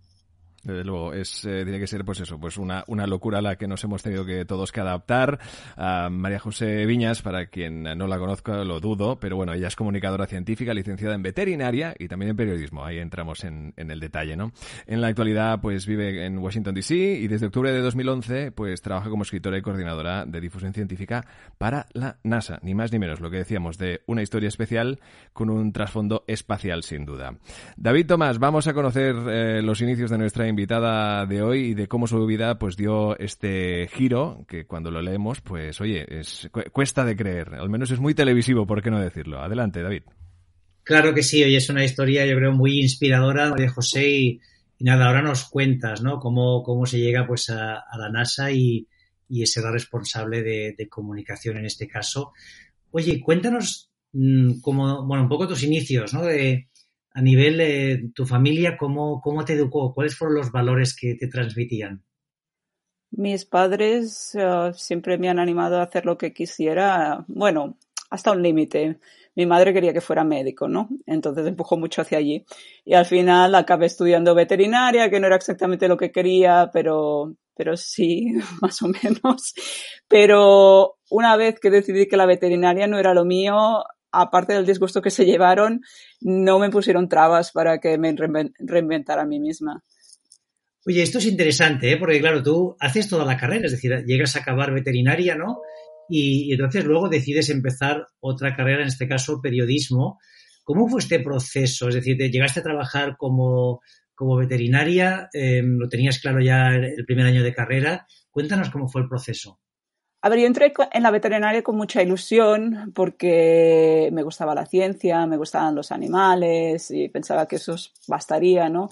Desde 0.64 0.84
luego, 0.84 1.12
es, 1.12 1.44
eh, 1.44 1.62
tiene 1.64 1.78
que 1.78 1.86
ser, 1.86 2.04
pues 2.04 2.20
eso, 2.20 2.38
pues 2.38 2.56
una, 2.56 2.84
una 2.86 3.06
locura 3.06 3.38
a 3.38 3.42
la 3.42 3.56
que 3.56 3.66
nos 3.66 3.84
hemos 3.84 4.02
tenido 4.02 4.24
que 4.24 4.44
todos 4.44 4.72
que 4.72 4.80
adaptar. 4.80 5.38
Uh, 5.76 6.10
María 6.10 6.38
José 6.38 6.86
Viñas, 6.86 7.22
para 7.22 7.46
quien 7.46 7.82
no 7.82 8.06
la 8.06 8.18
conozca, 8.18 8.64
lo 8.64 8.80
dudo, 8.80 9.18
pero 9.20 9.36
bueno, 9.36 9.52
ella 9.52 9.68
es 9.68 9.76
comunicadora 9.76 10.26
científica, 10.26 10.72
licenciada 10.74 11.14
en 11.14 11.22
veterinaria 11.22 11.94
y 11.98 12.08
también 12.08 12.30
en 12.30 12.36
periodismo. 12.36 12.84
Ahí 12.84 12.98
entramos 12.98 13.44
en, 13.44 13.74
en 13.76 13.90
el 13.90 14.00
detalle, 14.00 14.36
¿no? 14.36 14.52
En 14.86 15.00
la 15.00 15.08
actualidad, 15.08 15.60
pues 15.60 15.86
vive 15.86 16.24
en 16.24 16.38
Washington 16.38 16.74
DC 16.74 16.94
y 16.94 17.28
desde 17.28 17.46
octubre 17.46 17.72
de 17.72 17.80
2011, 17.80 18.52
pues 18.52 18.80
trabaja 18.82 19.10
como 19.10 19.22
escritora 19.22 19.58
y 19.58 19.62
coordinadora 19.62 20.24
de 20.24 20.40
difusión 20.40 20.72
científica 20.72 21.26
para 21.58 21.86
la 21.92 22.18
NASA. 22.22 22.58
Ni 22.62 22.74
más 22.74 22.92
ni 22.92 22.98
menos, 22.98 23.20
lo 23.20 23.30
que 23.30 23.38
decíamos 23.38 23.78
de 23.78 24.02
una 24.06 24.22
historia 24.22 24.48
especial 24.48 25.00
con 25.32 25.50
un 25.50 25.72
trasfondo 25.72 26.24
espacial, 26.26 26.82
sin 26.82 27.04
duda. 27.04 27.36
David 27.76 28.06
Tomás, 28.06 28.38
vamos 28.38 28.66
a 28.66 28.74
conocer 28.74 29.14
eh, 29.28 29.62
los 29.62 29.80
inicios 29.80 30.10
de 30.10 30.18
nuestra 30.18 30.46
invitada 30.54 31.26
de 31.26 31.42
hoy 31.42 31.58
y 31.70 31.74
de 31.74 31.88
cómo 31.88 32.06
su 32.06 32.24
vida 32.26 32.58
pues 32.58 32.76
dio 32.76 33.18
este 33.18 33.88
giro 33.88 34.44
que 34.48 34.66
cuando 34.66 34.92
lo 34.92 35.02
leemos 35.02 35.40
pues 35.40 35.80
oye 35.80 36.06
es 36.08 36.48
cuesta 36.72 37.04
de 37.04 37.16
creer. 37.16 37.54
Al 37.54 37.68
menos 37.68 37.90
es 37.90 37.98
muy 37.98 38.14
televisivo 38.14 38.66
por 38.66 38.82
qué 38.82 38.90
no 38.90 39.00
decirlo 39.00 39.40
adelante 39.40 39.82
David. 39.82 40.02
Claro 40.84 41.12
que 41.12 41.24
sí 41.24 41.42
hoy 41.42 41.56
es 41.56 41.68
una 41.68 41.84
historia 41.84 42.24
yo 42.24 42.36
creo 42.36 42.52
muy 42.52 42.80
inspiradora 42.80 43.50
de 43.50 43.68
José 43.68 44.08
y, 44.08 44.40
nada 44.78 45.06
ahora 45.06 45.22
nos 45.22 45.44
cuentas 45.44 46.02
no 46.02 46.18
cómo, 46.20 46.62
cómo 46.62 46.86
se 46.86 46.98
llega 46.98 47.26
pues 47.26 47.50
a, 47.50 47.84
la 47.98 48.08
NASA 48.10 48.52
y, 48.52 48.86
y 49.28 49.44
será 49.46 49.72
responsable 49.72 50.42
de, 50.42 50.88
comunicación 50.88 51.56
en 51.56 51.66
este 51.66 51.88
caso. 51.88 52.32
Oye 52.92 53.20
cuéntanos 53.20 53.90
mmm, 54.12 54.60
como 54.60 55.04
bueno 55.04 55.24
un 55.24 55.28
poco 55.28 55.48
tus 55.48 55.64
inicios 55.64 56.14
no 56.14 56.22
de 56.22 56.68
a 57.14 57.22
nivel 57.22 57.58
de 57.58 57.92
eh, 57.92 58.10
tu 58.12 58.26
familia, 58.26 58.76
¿cómo, 58.76 59.20
¿cómo 59.20 59.44
te 59.44 59.54
educó? 59.54 59.94
¿Cuáles 59.94 60.16
fueron 60.16 60.36
los 60.36 60.50
valores 60.50 60.96
que 60.96 61.14
te 61.14 61.28
transmitían? 61.28 62.02
Mis 63.12 63.44
padres 63.44 64.34
uh, 64.34 64.74
siempre 64.74 65.16
me 65.16 65.28
han 65.28 65.38
animado 65.38 65.78
a 65.78 65.84
hacer 65.84 66.04
lo 66.04 66.18
que 66.18 66.32
quisiera, 66.32 67.24
bueno, 67.28 67.78
hasta 68.10 68.32
un 68.32 68.42
límite. 68.42 68.98
Mi 69.36 69.46
madre 69.46 69.72
quería 69.72 69.92
que 69.92 70.00
fuera 70.00 70.24
médico, 70.24 70.66
¿no? 70.66 70.88
Entonces 71.06 71.46
empujó 71.46 71.76
mucho 71.76 72.02
hacia 72.02 72.18
allí. 72.18 72.44
Y 72.84 72.94
al 72.94 73.06
final 73.06 73.54
acabé 73.54 73.86
estudiando 73.86 74.34
veterinaria, 74.34 75.08
que 75.08 75.20
no 75.20 75.28
era 75.28 75.36
exactamente 75.36 75.86
lo 75.86 75.96
que 75.96 76.10
quería, 76.10 76.70
pero, 76.72 77.36
pero 77.54 77.76
sí, 77.76 78.32
más 78.60 78.82
o 78.82 78.88
menos. 78.88 79.54
Pero 80.08 80.96
una 81.10 81.36
vez 81.36 81.60
que 81.60 81.70
decidí 81.70 82.08
que 82.08 82.16
la 82.16 82.26
veterinaria 82.26 82.88
no 82.88 82.98
era 82.98 83.14
lo 83.14 83.24
mío, 83.24 83.84
aparte 84.20 84.52
del 84.52 84.66
disgusto 84.66 85.02
que 85.02 85.10
se 85.10 85.24
llevaron, 85.24 85.80
no 86.20 86.58
me 86.58 86.70
pusieron 86.70 87.08
trabas 87.08 87.52
para 87.52 87.78
que 87.78 87.98
me 87.98 88.14
reinventara 88.58 89.22
a 89.22 89.26
mí 89.26 89.40
misma. 89.40 89.82
Oye, 90.86 91.02
esto 91.02 91.18
es 91.18 91.26
interesante, 91.26 91.92
¿eh? 91.92 91.96
porque 91.96 92.20
claro, 92.20 92.42
tú 92.42 92.76
haces 92.78 93.08
toda 93.08 93.24
la 93.24 93.38
carrera, 93.38 93.66
es 93.66 93.72
decir, 93.72 94.04
llegas 94.06 94.36
a 94.36 94.40
acabar 94.40 94.72
veterinaria, 94.72 95.34
¿no? 95.34 95.60
Y, 96.08 96.52
entonces 96.52 96.84
luego 96.84 97.08
decides 97.08 97.48
empezar 97.48 98.08
otra 98.20 98.54
carrera, 98.54 98.82
en 98.82 98.88
este 98.88 99.08
caso 99.08 99.40
periodismo. 99.40 100.18
¿Cómo 100.62 100.88
fue 100.88 101.00
este 101.00 101.20
proceso? 101.20 101.88
Es 101.88 101.94
decir, 101.94 102.18
¿te 102.18 102.30
llegaste 102.30 102.60
a 102.60 102.64
trabajar 102.64 103.16
como, 103.16 103.80
como 104.14 104.36
veterinaria? 104.36 105.30
Eh, 105.32 105.62
¿Lo 105.64 105.88
tenías 105.88 106.18
claro 106.18 106.40
ya 106.40 106.74
el 106.74 107.04
primer 107.06 107.26
año 107.26 107.42
de 107.42 107.54
carrera? 107.54 108.06
Cuéntanos 108.30 108.70
cómo 108.70 108.88
fue 108.88 109.02
el 109.02 109.08
proceso. 109.08 109.60
A 110.24 110.30
ver, 110.30 110.38
yo 110.38 110.46
entré 110.46 110.72
en 110.92 111.02
la 111.02 111.10
veterinaria 111.10 111.62
con 111.62 111.76
mucha 111.76 112.00
ilusión 112.00 112.92
porque 112.94 114.08
me 114.10 114.22
gustaba 114.22 114.54
la 114.54 114.64
ciencia, 114.64 115.26
me 115.26 115.36
gustaban 115.36 115.74
los 115.74 115.92
animales 115.92 116.90
y 116.90 117.10
pensaba 117.10 117.46
que 117.46 117.56
eso 117.56 117.76
bastaría, 118.08 118.70
¿no? 118.70 118.88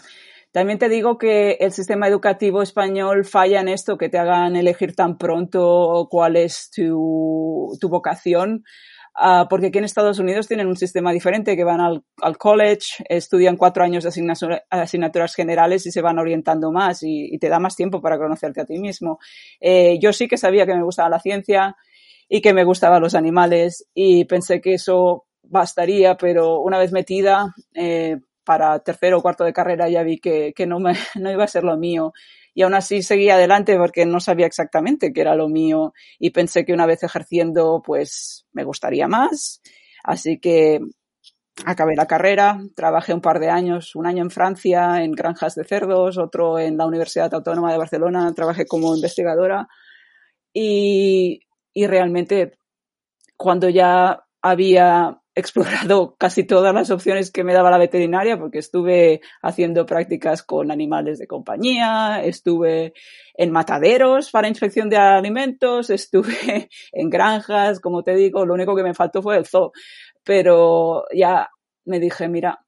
También 0.52 0.78
te 0.78 0.90
digo 0.90 1.16
que 1.16 1.52
el 1.52 1.72
sistema 1.72 2.06
educativo 2.06 2.60
español 2.60 3.24
falla 3.24 3.62
en 3.62 3.68
esto, 3.68 3.96
que 3.96 4.10
te 4.10 4.18
hagan 4.18 4.56
elegir 4.56 4.94
tan 4.94 5.16
pronto 5.16 6.06
cuál 6.10 6.36
es 6.36 6.70
tu, 6.70 7.78
tu 7.80 7.88
vocación. 7.88 8.64
Uh, 9.14 9.46
porque 9.48 9.66
aquí 9.66 9.76
en 9.76 9.84
Estados 9.84 10.18
Unidos 10.18 10.48
tienen 10.48 10.66
un 10.66 10.76
sistema 10.76 11.12
diferente, 11.12 11.54
que 11.54 11.64
van 11.64 11.80
al, 11.80 12.38
college, 12.38 13.04
estudian 13.08 13.56
cuatro 13.56 13.84
años 13.84 14.04
de 14.04 14.08
asignatura, 14.08 14.64
asignaturas 14.70 15.34
generales 15.34 15.84
y 15.84 15.90
se 15.90 16.00
van 16.00 16.18
orientando 16.18 16.72
más 16.72 17.02
y, 17.02 17.36
te 17.38 17.48
da 17.48 17.58
más 17.58 17.76
tiempo 17.76 18.00
para 18.00 18.16
conocerte 18.16 18.62
a 18.62 18.64
ti 18.64 18.78
mismo. 18.78 19.18
Eh, 19.60 19.98
yo 20.00 20.12
sí 20.12 20.28
que 20.28 20.38
sabía 20.38 20.64
que 20.64 20.74
me 20.74 20.82
gustaba 20.82 21.10
la 21.10 21.20
ciencia 21.20 21.76
y 22.26 22.40
que 22.40 22.54
me 22.54 22.64
gustaban 22.64 23.02
los 23.02 23.14
animales 23.14 23.86
y 23.92 24.24
pensé 24.24 24.62
que 24.62 24.74
eso 24.74 25.26
bastaría, 25.42 26.16
pero 26.16 26.60
una 26.60 26.78
vez 26.78 26.92
metida, 26.92 27.54
eh, 27.74 28.16
para 28.44 28.78
tercero 28.80 29.18
o 29.18 29.22
cuarto 29.22 29.44
de 29.44 29.52
carrera 29.52 29.88
ya 29.88 30.02
vi 30.02 30.18
que, 30.18 30.52
que 30.54 30.66
no, 30.66 30.78
me, 30.80 30.94
no 31.16 31.30
iba 31.30 31.44
a 31.44 31.48
ser 31.48 31.64
lo 31.64 31.76
mío 31.76 32.12
y 32.54 32.62
aún 32.62 32.74
así 32.74 33.02
seguí 33.02 33.30
adelante 33.30 33.76
porque 33.76 34.04
no 34.06 34.20
sabía 34.20 34.46
exactamente 34.46 35.12
qué 35.12 35.22
era 35.22 35.34
lo 35.34 35.48
mío 35.48 35.92
y 36.18 36.30
pensé 36.30 36.64
que 36.64 36.72
una 36.72 36.86
vez 36.86 37.02
ejerciendo 37.02 37.82
pues 37.84 38.46
me 38.52 38.64
gustaría 38.64 39.08
más. 39.08 39.62
Así 40.04 40.38
que 40.38 40.80
acabé 41.64 41.94
la 41.96 42.06
carrera, 42.06 42.60
trabajé 42.74 43.14
un 43.14 43.20
par 43.20 43.38
de 43.38 43.50
años, 43.50 43.94
un 43.94 44.06
año 44.06 44.22
en 44.22 44.30
Francia 44.30 45.02
en 45.02 45.12
granjas 45.12 45.54
de 45.54 45.64
cerdos, 45.64 46.18
otro 46.18 46.58
en 46.58 46.76
la 46.76 46.86
Universidad 46.86 47.32
Autónoma 47.32 47.72
de 47.72 47.78
Barcelona, 47.78 48.32
trabajé 48.34 48.66
como 48.66 48.94
investigadora 48.94 49.68
y, 50.52 51.40
y 51.72 51.86
realmente 51.86 52.58
cuando 53.36 53.68
ya 53.68 54.24
había 54.42 55.21
explorado 55.34 56.16
casi 56.18 56.44
todas 56.44 56.74
las 56.74 56.90
opciones 56.90 57.30
que 57.30 57.44
me 57.44 57.54
daba 57.54 57.70
la 57.70 57.78
veterinaria 57.78 58.38
porque 58.38 58.58
estuve 58.58 59.20
haciendo 59.42 59.86
prácticas 59.86 60.42
con 60.42 60.70
animales 60.70 61.18
de 61.18 61.26
compañía, 61.26 62.22
estuve 62.24 62.94
en 63.34 63.50
mataderos 63.50 64.30
para 64.30 64.48
inspección 64.48 64.88
de 64.88 64.96
alimentos, 64.96 65.90
estuve 65.90 66.68
en 66.92 67.10
granjas, 67.10 67.80
como 67.80 68.02
te 68.02 68.14
digo, 68.14 68.44
lo 68.44 68.54
único 68.54 68.76
que 68.76 68.82
me 68.82 68.94
faltó 68.94 69.22
fue 69.22 69.36
el 69.36 69.46
zoo. 69.46 69.72
Pero 70.24 71.04
ya 71.12 71.50
me 71.84 71.98
dije, 71.98 72.28
mira, 72.28 72.64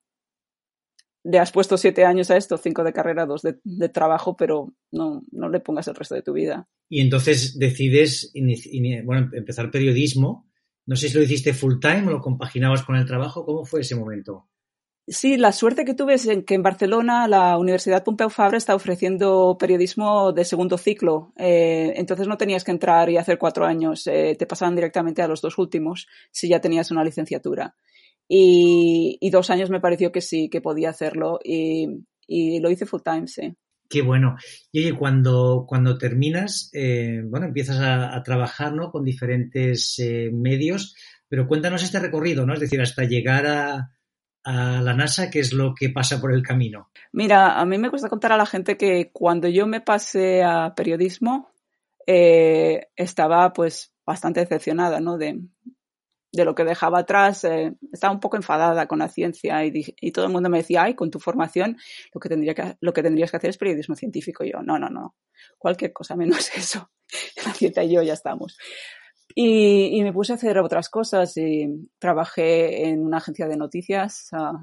le 1.25 1.39
has 1.39 1.53
puesto 1.53 1.79
siete 1.79 2.05
años 2.05 2.31
a 2.31 2.37
esto, 2.37 2.59
cinco 2.59 2.85
de 2.85 2.93
carrera, 2.93 3.27
dos 3.27 3.43
de, 3.43 3.59
de 3.65 3.89
trabajo, 3.89 4.37
pero 4.37 4.75
no, 4.91 5.23
no 5.33 5.49
le 5.49 5.61
pongas 5.61 5.89
el 5.89 5.95
resto 5.95 6.15
de 6.15 6.23
tu 6.23 6.33
vida. 6.33 6.69
Y 6.89 7.01
entonces 7.01 7.59
decides 7.59 8.33
bueno, 9.05 9.31
empezar 9.33 9.71
periodismo 9.71 10.47
no 10.87 10.97
sé 10.97 11.09
si 11.09 11.17
lo 11.17 11.23
hiciste 11.23 11.55
full 11.55 11.79
time 11.81 12.09
o 12.09 12.11
lo 12.11 12.21
compaginabas 12.21 12.83
con 12.83 12.97
el 12.97 13.07
trabajo. 13.07 13.45
¿Cómo 13.45 13.65
fue 13.65 13.81
ese 13.81 13.95
momento? 13.95 14.49
Sí, 15.07 15.37
la 15.37 15.53
suerte 15.53 15.85
que 15.85 15.93
tuve 15.93 16.15
es 16.15 16.27
que 16.47 16.55
en 16.55 16.63
Barcelona 16.63 17.29
la 17.29 17.59
Universidad 17.59 18.03
Pompeu 18.05 18.31
Fabra 18.31 18.57
está 18.57 18.75
ofreciendo 18.75 19.57
periodismo 19.59 20.33
de 20.33 20.47
segundo 20.47 20.79
ciclo. 20.79 21.35
Eh, 21.37 21.93
entonces 21.97 22.27
no 22.27 22.39
tenías 22.39 22.65
que 22.65 22.71
entrar 22.71 23.11
y 23.11 23.19
hacer 23.19 23.39
cuatro 23.39 23.67
años. 23.67 24.07
Eh, 24.07 24.35
te 24.39 24.47
pasaban 24.47 24.75
directamente 24.75 25.21
a 25.21 25.29
los 25.29 25.43
dos 25.43 25.59
últimos 25.59 26.07
si 26.31 26.49
ya 26.49 26.61
tenías 26.61 26.91
una 26.91 27.05
licenciatura. 27.05 27.77
Y, 28.27 29.19
y, 29.21 29.29
dos 29.29 29.51
años 29.51 29.69
me 29.69 29.81
pareció 29.81 30.11
que 30.11 30.23
sí, 30.23 30.49
que 30.49 30.63
podía 30.63 30.89
hacerlo. 30.89 31.39
Y, 31.45 32.07
y 32.27 32.61
lo 32.61 32.71
hice 32.71 32.87
full 32.87 33.03
time, 33.05 33.29
sí. 33.29 33.55
Qué 33.89 34.03
bueno. 34.03 34.37
Y 34.73 34.81
oye, 34.81 34.97
cuando, 34.97 35.67
cuando 35.69 35.99
terminas, 35.99 36.71
eh, 36.73 37.23
bueno, 37.25 37.47
empiezas 37.47 37.81
a, 37.81 38.23
trabajar, 38.23 38.73
¿no? 38.73 38.91
Con 38.91 39.05
diferentes 39.05 39.99
eh, 39.99 40.31
medios, 40.33 40.97
pero 41.29 41.47
cuéntanos 41.47 41.83
este 41.83 42.01
recorrido, 42.01 42.47
¿no? 42.47 42.55
Es 42.55 42.61
decir, 42.61 42.81
hasta 42.81 43.05
llegar 43.05 43.47
a, 43.47 43.91
a 44.45 44.83
la 44.83 44.95
NASA, 44.95 45.31
¿qué 45.31 45.41
es 45.41 45.53
lo 45.53 45.75
que 45.75 45.91
pasa 45.91 46.21
por 46.21 46.33
el 46.33 46.43
camino? 46.43 46.91
Mira, 47.13 47.59
a 47.59 47.65
mí 47.65 47.79
me 47.79 47.89
gusta 47.89 48.09
contar 48.09 48.33
a 48.33 48.37
la 48.37 48.47
gente 48.47 48.77
que 48.77 49.11
cuando 49.13 49.49
yo 49.49 49.67
me 49.67 49.81
pasé 49.81 50.43
a 50.43 50.75
periodismo, 50.75 51.51
eh, 52.07 52.89
estaba 52.97 53.53
pues 53.53 53.93
bastante 54.05 54.41
decepcionada, 54.41 55.01
¿no? 55.01 55.17
De, 55.17 55.41
de 56.35 56.45
lo 56.45 56.55
que 56.55 56.65
dejaba 56.65 57.01
atrás, 57.01 57.45
eh, 57.45 57.75
estaba 57.93 58.13
un 58.13 58.21
poco 58.21 58.37
enfadada 58.37 58.87
con 58.87 58.99
la 58.99 59.09
ciencia 59.09 59.65
y, 59.65 60.11
todo 60.11 60.27
el 60.27 60.33
mundo 60.33 60.51
me 60.51 60.59
decía, 60.59 60.83
ay, 60.83 60.95
con 60.95 61.11
tu 61.11 61.21
formación 61.21 61.77
lo 62.13 62.21
que, 62.21 62.29
tendría 62.29 62.55
que, 62.55 62.77
lo 62.81 62.93
que 62.93 63.03
tendrías 63.03 63.31
que 63.31 63.37
hacer 63.37 63.51
es 63.51 63.59
periodismo 63.59 63.95
científico. 63.95 64.45
Y 64.45 64.51
yo, 64.51 64.63
no, 64.63 64.79
no, 64.79 64.91
no, 64.91 65.15
cualquier 65.59 65.93
cosa 65.93 66.17
menos 66.17 66.51
eso. 66.57 66.91
La 67.45 67.53
ciencia 67.53 67.85
y 67.85 67.93
yo 67.93 68.03
ya 68.03 68.15
estamos. 68.15 68.59
Y, 69.35 70.03
me 70.03 70.13
puse 70.13 70.33
a 70.33 70.37
hacer 70.37 70.59
otras 70.59 70.89
cosas 70.89 71.37
y 71.37 71.89
trabajé 71.99 72.89
en 72.89 73.05
una 73.05 73.19
agencia 73.19 73.47
de 73.47 73.57
noticias 73.57 74.29
uh, 74.33 74.59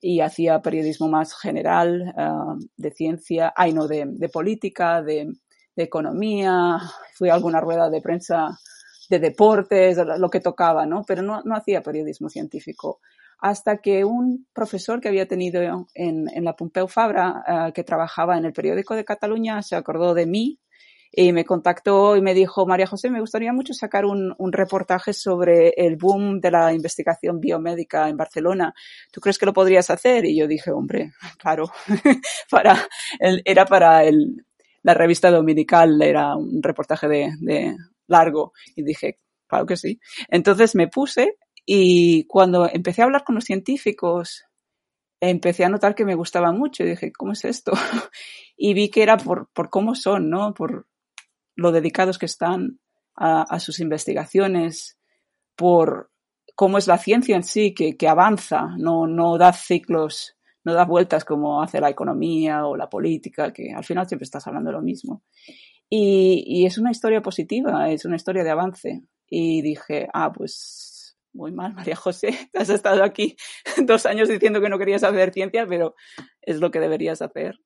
y 0.00 0.20
hacía 0.20 0.60
periodismo 0.60 1.08
más 1.08 1.34
general 1.34 2.14
uh, 2.16 2.58
de 2.76 2.90
ciencia, 2.90 3.52
ay 3.56 3.72
no, 3.72 3.88
de, 3.88 4.04
de 4.06 4.28
política, 4.28 5.02
de 5.02 5.32
economía, 5.76 6.78
fui 7.14 7.28
a 7.30 7.34
alguna 7.34 7.60
rueda 7.60 7.88
de 7.88 8.00
prensa 8.00 8.58
de 9.08 9.18
deportes, 9.18 9.98
lo 10.18 10.30
que 10.30 10.40
tocaba, 10.40 10.86
¿no? 10.86 11.02
Pero 11.06 11.22
no, 11.22 11.42
no 11.44 11.56
hacía 11.56 11.82
periodismo 11.82 12.28
científico. 12.28 13.00
Hasta 13.40 13.78
que 13.78 14.04
un 14.04 14.46
profesor 14.52 15.00
que 15.00 15.08
había 15.08 15.28
tenido 15.28 15.62
en, 15.94 16.26
en 16.28 16.44
la 16.44 16.56
Pompeu 16.56 16.88
Fabra, 16.88 17.68
uh, 17.68 17.72
que 17.72 17.84
trabajaba 17.84 18.36
en 18.36 18.44
el 18.44 18.52
periódico 18.52 18.94
de 18.94 19.04
Cataluña, 19.04 19.62
se 19.62 19.76
acordó 19.76 20.12
de 20.12 20.26
mí 20.26 20.58
y 21.10 21.32
me 21.32 21.44
contactó 21.44 22.16
y 22.16 22.20
me 22.20 22.34
dijo, 22.34 22.66
María 22.66 22.86
José, 22.86 23.10
me 23.10 23.20
gustaría 23.20 23.52
mucho 23.52 23.72
sacar 23.72 24.04
un, 24.04 24.34
un, 24.38 24.52
reportaje 24.52 25.12
sobre 25.12 25.70
el 25.76 25.96
boom 25.96 26.40
de 26.40 26.50
la 26.50 26.72
investigación 26.72 27.40
biomédica 27.40 28.08
en 28.08 28.16
Barcelona. 28.16 28.74
¿Tú 29.10 29.20
crees 29.20 29.38
que 29.38 29.46
lo 29.46 29.54
podrías 29.54 29.88
hacer? 29.88 30.26
Y 30.26 30.38
yo 30.38 30.46
dije, 30.46 30.70
hombre, 30.70 31.12
claro, 31.38 31.70
para 32.50 32.76
el, 33.20 33.40
era 33.44 33.64
para 33.64 34.04
el, 34.04 34.44
la 34.82 34.94
revista 34.94 35.30
dominical, 35.30 36.00
era 36.02 36.36
un 36.36 36.62
reportaje 36.62 37.08
de, 37.08 37.30
de 37.40 37.76
largo. 38.08 38.52
Y 38.74 38.82
dije, 38.82 39.20
claro 39.46 39.66
que 39.66 39.76
sí. 39.76 40.00
Entonces 40.28 40.74
me 40.74 40.88
puse 40.88 41.36
y 41.64 42.24
cuando 42.24 42.68
empecé 42.70 43.02
a 43.02 43.04
hablar 43.04 43.24
con 43.24 43.36
los 43.36 43.44
científicos, 43.44 44.44
empecé 45.20 45.64
a 45.64 45.68
notar 45.68 45.94
que 45.94 46.04
me 46.04 46.14
gustaba 46.14 46.52
mucho 46.52 46.82
y 46.82 46.90
dije, 46.90 47.12
¿cómo 47.12 47.32
es 47.32 47.44
esto? 47.44 47.72
y 48.56 48.74
vi 48.74 48.90
que 48.90 49.02
era 49.02 49.16
por, 49.16 49.48
por 49.52 49.70
cómo 49.70 49.94
son, 49.94 50.30
¿no? 50.30 50.54
Por 50.54 50.86
lo 51.56 51.72
dedicados 51.72 52.18
que 52.18 52.26
están 52.26 52.80
a, 53.16 53.42
a, 53.42 53.60
sus 53.60 53.80
investigaciones, 53.80 54.98
por 55.56 56.10
cómo 56.54 56.78
es 56.78 56.86
la 56.86 56.98
ciencia 56.98 57.36
en 57.36 57.42
sí, 57.42 57.74
que, 57.74 57.96
que 57.96 58.08
avanza, 58.08 58.68
no, 58.78 59.06
no 59.06 59.38
da 59.38 59.52
ciclos, 59.52 60.36
no 60.64 60.72
da 60.72 60.84
vueltas 60.84 61.24
como 61.24 61.62
hace 61.62 61.80
la 61.80 61.90
economía 61.90 62.66
o 62.66 62.76
la 62.76 62.88
política, 62.88 63.52
que 63.52 63.72
al 63.72 63.84
final 63.84 64.06
siempre 64.06 64.24
estás 64.24 64.46
hablando 64.46 64.70
de 64.70 64.76
lo 64.76 64.82
mismo. 64.82 65.22
Y, 65.90 66.44
y 66.46 66.66
es 66.66 66.78
una 66.78 66.90
historia 66.90 67.22
positiva, 67.22 67.90
es 67.90 68.04
una 68.04 68.16
historia 68.16 68.44
de 68.44 68.50
avance. 68.50 69.02
Y 69.30 69.62
dije, 69.62 70.08
ah, 70.12 70.32
pues 70.32 70.98
muy 71.32 71.52
mal, 71.52 71.74
María 71.74 71.96
José, 71.96 72.50
has 72.54 72.68
estado 72.68 73.02
aquí 73.02 73.36
dos 73.86 74.06
años 74.06 74.28
diciendo 74.28 74.60
que 74.60 74.68
no 74.68 74.78
querías 74.78 75.04
hacer 75.04 75.32
ciencia, 75.32 75.66
pero 75.66 75.94
es 76.42 76.60
lo 76.60 76.70
que 76.70 76.80
deberías 76.80 77.22
hacer. 77.22 77.58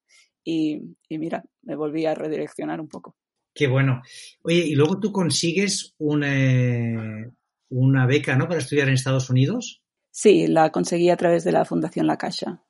Y, 0.44 0.96
y 1.08 1.18
mira, 1.18 1.44
me 1.62 1.76
volví 1.76 2.04
a 2.06 2.14
redireccionar 2.14 2.80
un 2.80 2.88
poco. 2.88 3.16
Qué 3.54 3.68
bueno. 3.68 4.02
Oye, 4.42 4.66
y 4.66 4.74
luego 4.74 4.98
tú 4.98 5.12
consigues 5.12 5.94
una, 5.98 7.30
una 7.68 8.06
beca, 8.06 8.34
¿no? 8.36 8.48
Para 8.48 8.60
estudiar 8.60 8.88
en 8.88 8.94
Estados 8.94 9.30
Unidos. 9.30 9.82
Sí, 10.10 10.46
la 10.46 10.70
conseguí 10.70 11.10
a 11.10 11.16
través 11.16 11.44
de 11.44 11.52
la 11.52 11.64
Fundación 11.64 12.06
La 12.06 12.16
Caixa. 12.16 12.64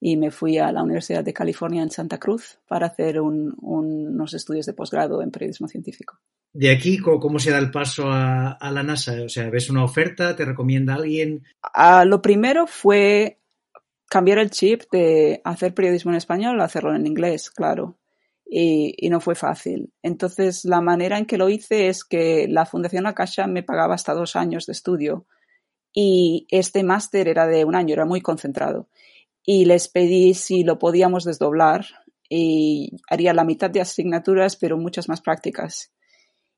Y 0.00 0.16
me 0.16 0.30
fui 0.30 0.56
a 0.58 0.72
la 0.72 0.82
Universidad 0.82 1.22
de 1.22 1.34
California 1.34 1.82
en 1.82 1.90
Santa 1.90 2.18
Cruz 2.18 2.58
para 2.66 2.86
hacer 2.86 3.20
un, 3.20 3.54
un, 3.60 4.08
unos 4.08 4.32
estudios 4.32 4.66
de 4.66 4.72
posgrado 4.72 5.22
en 5.22 5.30
periodismo 5.30 5.68
científico. 5.68 6.18
De 6.52 6.70
aquí, 6.70 6.98
¿cómo 6.98 7.38
se 7.38 7.50
da 7.50 7.58
el 7.58 7.70
paso 7.70 8.10
a, 8.10 8.52
a, 8.52 8.70
la 8.72 8.82
NASA? 8.82 9.22
O 9.24 9.28
sea, 9.28 9.50
¿ves 9.50 9.68
una 9.68 9.84
oferta? 9.84 10.34
¿Te 10.34 10.44
recomienda 10.44 10.94
alguien? 10.94 11.44
Lo 12.06 12.22
primero 12.22 12.66
fue 12.66 13.38
cambiar 14.08 14.38
el 14.38 14.50
chip 14.50 14.82
de 14.90 15.40
hacer 15.44 15.74
periodismo 15.74 16.10
en 16.10 16.16
español 16.16 16.60
a 16.60 16.64
hacerlo 16.64 16.94
en 16.94 17.06
inglés, 17.06 17.50
claro 17.50 18.00
y, 18.50 18.94
y, 18.98 19.10
no 19.10 19.20
fue 19.20 19.36
fácil. 19.36 19.92
Entonces, 20.02 20.64
la 20.64 20.80
manera 20.80 21.16
en 21.16 21.24
que 21.24 21.38
lo 21.38 21.48
hice 21.48 21.86
es 21.86 22.04
que 22.04 22.48
la 22.48 22.66
Fundación 22.66 23.06
Akasha 23.06 23.46
me 23.46 23.62
pagaba 23.62 23.94
hasta 23.94 24.12
dos 24.12 24.34
años 24.34 24.66
de 24.66 24.72
estudio 24.72 25.24
y 25.92 26.46
este 26.50 26.82
máster 26.82 27.28
era 27.28 27.46
de 27.46 27.64
un 27.64 27.76
año, 27.76 27.94
era 27.94 28.04
muy 28.04 28.20
concentrado. 28.20 28.88
Y 29.44 29.64
les 29.64 29.88
pedí 29.88 30.34
si 30.34 30.64
lo 30.64 30.78
podíamos 30.78 31.24
desdoblar 31.24 31.86
y 32.28 32.96
haría 33.08 33.34
la 33.34 33.44
mitad 33.44 33.70
de 33.70 33.80
asignaturas, 33.80 34.56
pero 34.56 34.76
muchas 34.76 35.08
más 35.08 35.20
prácticas. 35.20 35.92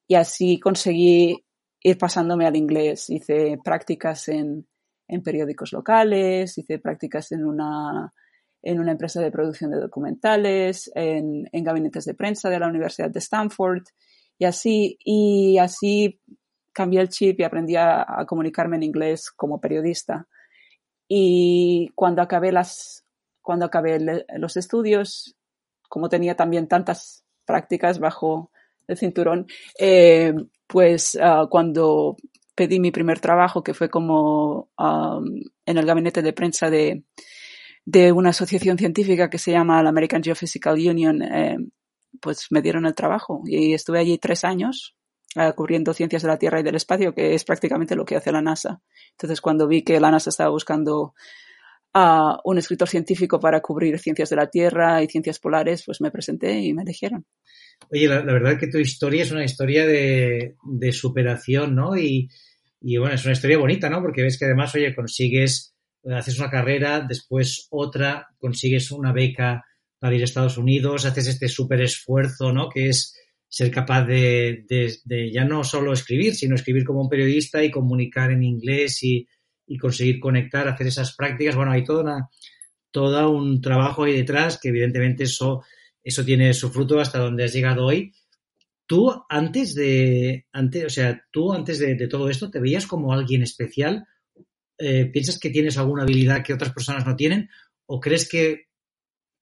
Y 0.07 0.17
así 0.17 0.61
conseguí 0.61 1.45
ir 1.83 1.99
pasándome 1.99 2.47
al 2.47 2.57
inglés. 2.57 3.09
Hice 3.09 3.59
prácticas 3.65 4.29
en, 4.29 4.67
en 5.09 5.23
periódicos 5.23 5.73
locales, 5.73 6.59
hice 6.59 6.79
prácticas 6.79 7.33
en 7.33 7.45
una 7.45 8.13
en 8.63 8.79
una 8.79 8.93
empresa 8.93 9.21
de 9.21 9.33
producción 9.33 9.73
de 9.73 9.81
documentales, 9.81 10.91
en, 10.95 11.49
en, 11.51 11.65
gabinetes 11.65 12.05
de 12.05 12.15
prensa 12.15 12.49
de 12.49 12.61
la 12.61 12.69
Universidad 12.69 13.11
de 13.11 13.19
Stanford 13.19 13.83
y 14.39 14.45
así, 14.45 14.99
y 15.05 15.59
así 15.59 16.21
cambié 16.73 17.01
el 17.01 17.09
chip 17.09 17.41
y 17.41 17.43
aprendí 17.43 17.75
a, 17.75 18.03
a 18.07 18.25
comunicarme 18.25 18.77
en 18.77 18.85
inglés 18.85 19.31
como 19.31 19.61
periodista. 19.61 20.29
Y 21.09 21.91
cuando 21.95 22.23
acabé 22.23 22.53
las, 22.53 23.05
cuando 23.41 23.67
acabé 23.67 23.99
los 24.37 24.57
estudios, 24.57 25.37
como 25.89 26.09
tenía 26.09 26.37
también 26.37 26.69
tantas 26.69 27.25
prácticas 27.45 27.99
bajo 27.99 28.51
el 28.87 28.97
cinturón, 28.97 29.47
eh, 29.79 30.33
pues 30.67 31.17
uh, 31.17 31.49
cuando 31.49 32.17
pedí 32.55 32.81
mi 32.81 32.91
primer 32.91 33.21
trabajo, 33.21 33.63
que 33.63 33.75
fue 33.75 33.91
como 33.91 34.71
um, 34.79 35.41
en 35.67 35.79
el 35.79 35.87
gabinete 35.87 36.23
de 36.23 36.33
prensa 36.33 36.71
de, 36.71 37.05
de 37.85 38.13
una 38.13 38.31
asociación 38.31 38.79
científica 38.79 39.31
que 39.31 39.39
se 39.39 39.53
llama 39.53 39.83
la 39.83 39.91
American 39.91 40.23
Geophysical 40.23 40.75
Union, 40.75 41.23
eh, 41.23 41.59
pues 42.21 42.47
me 42.51 42.63
dieron 42.63 42.87
el 42.87 42.95
trabajo. 42.95 43.43
Y 43.47 43.75
estuve 43.75 43.99
allí 43.99 44.19
tres 44.19 44.45
años 44.45 44.95
cubriendo 45.55 45.95
ciencias 45.95 46.23
de 46.23 46.29
la 46.29 46.39
Tierra 46.39 46.61
y 46.61 46.63
del 46.63 46.75
espacio, 46.75 47.15
que 47.15 47.35
es 47.35 47.45
prácticamente 47.45 47.97
lo 47.97 48.05
que 48.05 48.17
hace 48.17 48.33
la 48.33 48.43
NASA. 48.43 48.81
Entonces, 49.13 49.41
cuando 49.41 49.67
vi 49.67 49.83
que 49.83 50.01
la 50.01 50.11
NASA 50.11 50.31
estaba 50.31 50.51
buscando 50.51 51.15
a 51.95 52.39
un 52.45 52.59
escritor 52.59 52.89
científico 52.89 53.39
para 53.39 53.61
cubrir 53.61 53.99
ciencias 53.99 54.31
de 54.31 54.37
la 54.37 54.49
Tierra 54.49 55.03
y 55.03 55.07
ciencias 55.07 55.39
polares, 55.39 55.83
pues 55.85 56.01
me 56.01 56.11
presenté 56.11 56.61
y 56.61 56.73
me 56.73 56.83
eligieron. 56.83 57.27
Oye, 57.91 58.09
la, 58.09 58.23
verdad 58.23 58.59
que 58.59 58.69
tu 58.69 58.79
historia 58.79 59.23
es 59.23 59.33
una 59.33 59.45
historia 59.45 59.87
de, 59.87 60.57
de 60.65 60.93
superación, 60.93 61.75
¿no? 61.75 61.97
Y, 61.97 62.29
y, 62.81 62.97
bueno, 62.97 63.15
es 63.15 63.25
una 63.25 63.33
historia 63.33 63.59
bonita, 63.59 63.91
¿no? 63.91 64.01
Porque 64.01 64.23
ves 64.23 64.39
que 64.39 64.47
además, 64.47 64.75
oye, 64.75 64.95
consigues 64.95 65.73
haces 66.11 66.39
una 66.39 66.51
carrera, 66.51 67.05
después 67.07 67.69
otra, 67.71 68.29
consigues 68.39 68.91
una 68.91 69.13
beca 69.13 69.65
para 69.99 70.15
ir 70.17 70.23
a 70.23 70.25
Estados 70.25 70.59
Unidos, 70.59 71.07
haces 71.07 71.29
este 71.29 71.49
súper 71.49 71.81
esfuerzo, 71.81 72.53
¿no? 72.53 72.69
Que 72.69 72.89
es 72.89 73.17
ser 73.53 73.71
capaz 73.71 74.07
de, 74.07 74.65
ya 75.31 75.45
no 75.45 75.63
solo 75.63 75.93
escribir, 75.93 76.35
sino 76.35 76.55
escribir 76.55 76.85
como 76.85 77.03
un 77.03 77.11
periodista 77.11 77.63
y 77.63 77.71
comunicar 77.71 78.31
en 78.31 78.43
inglés 78.43 79.03
y, 79.03 79.29
conseguir 79.79 80.21
conectar, 80.21 80.69
hacer 80.69 80.87
esas 80.87 81.15
prácticas. 81.15 81.57
Bueno, 81.57 81.73
hay 81.73 81.83
toda 81.83 82.03
una, 82.03 82.29
todo 82.91 83.31
un 83.31 83.61
trabajo 83.61 84.05
ahí 84.05 84.15
detrás 84.15 84.59
que 84.61 84.69
evidentemente 84.69 85.25
eso, 85.25 85.63
eso 86.03 86.25
tiene 86.25 86.53
su 86.53 86.71
fruto 86.71 87.01
hasta 87.01 87.19
donde 87.19 87.45
has 87.45 87.53
llegado 87.53 87.87
hoy. 87.87 88.13
Tú 88.87 89.11
antes 89.29 89.75
de, 89.75 90.47
antes, 90.53 90.85
o 90.85 90.91
sea, 90.91 91.23
tú 91.31 91.53
antes 91.53 91.79
de 91.79 92.09
todo 92.09 92.29
esto, 92.29 92.51
¿te 92.51 92.61
veías 92.61 92.87
como 92.87 93.13
alguien 93.13 93.43
especial 93.43 94.07
eh, 94.85 95.07
piensas 95.07 95.39
que 95.39 95.51
tienes 95.51 95.79
alguna 95.79 96.03
habilidad 96.03 96.43
que 96.43 96.53
otras 96.53 96.73
personas 96.73 97.07
no 97.07 97.15
tienen 97.15 97.49
o 97.87 98.01
crees 98.01 98.29
que 98.29 98.69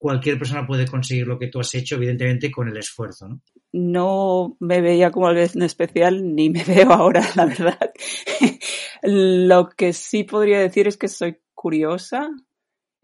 cualquier 0.00 0.38
persona 0.38 0.66
puede 0.66 0.86
conseguir 0.86 1.26
lo 1.26 1.38
que 1.38 1.48
tú 1.48 1.60
has 1.60 1.74
hecho, 1.74 1.96
evidentemente, 1.96 2.50
con 2.50 2.68
el 2.68 2.76
esfuerzo, 2.78 3.28
¿no? 3.28 3.42
No 3.72 4.56
me 4.58 4.80
veía 4.80 5.10
como 5.10 5.26
alguien 5.26 5.62
especial, 5.62 6.34
ni 6.34 6.48
me 6.48 6.64
veo 6.66 6.90
ahora, 6.90 7.22
la 7.36 7.44
verdad. 7.44 7.92
lo 9.02 9.68
que 9.68 9.92
sí 9.92 10.24
podría 10.24 10.58
decir 10.58 10.88
es 10.88 10.96
que 10.96 11.06
soy 11.06 11.36
curiosa. 11.54 12.30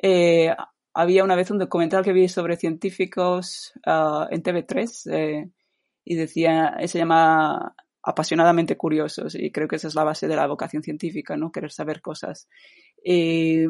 Eh, 0.02 0.50
había 0.94 1.22
una 1.22 1.36
vez 1.36 1.50
un 1.50 1.58
documental 1.58 2.02
que 2.02 2.14
vi 2.14 2.28
sobre 2.28 2.56
científicos 2.56 3.74
uh, 3.86 4.24
en 4.30 4.42
TV3 4.42 5.12
eh, 5.12 5.50
y 6.02 6.14
decía, 6.14 6.78
se 6.86 6.98
llama 6.98 7.74
apasionadamente 8.02 8.78
curiosos 8.78 9.34
y 9.34 9.52
creo 9.52 9.68
que 9.68 9.76
esa 9.76 9.88
es 9.88 9.94
la 9.94 10.04
base 10.04 10.28
de 10.28 10.36
la 10.36 10.46
vocación 10.46 10.82
científica, 10.82 11.36
¿no? 11.36 11.52
Querer 11.52 11.72
saber 11.72 12.00
cosas. 12.00 12.48
Eh, 13.04 13.68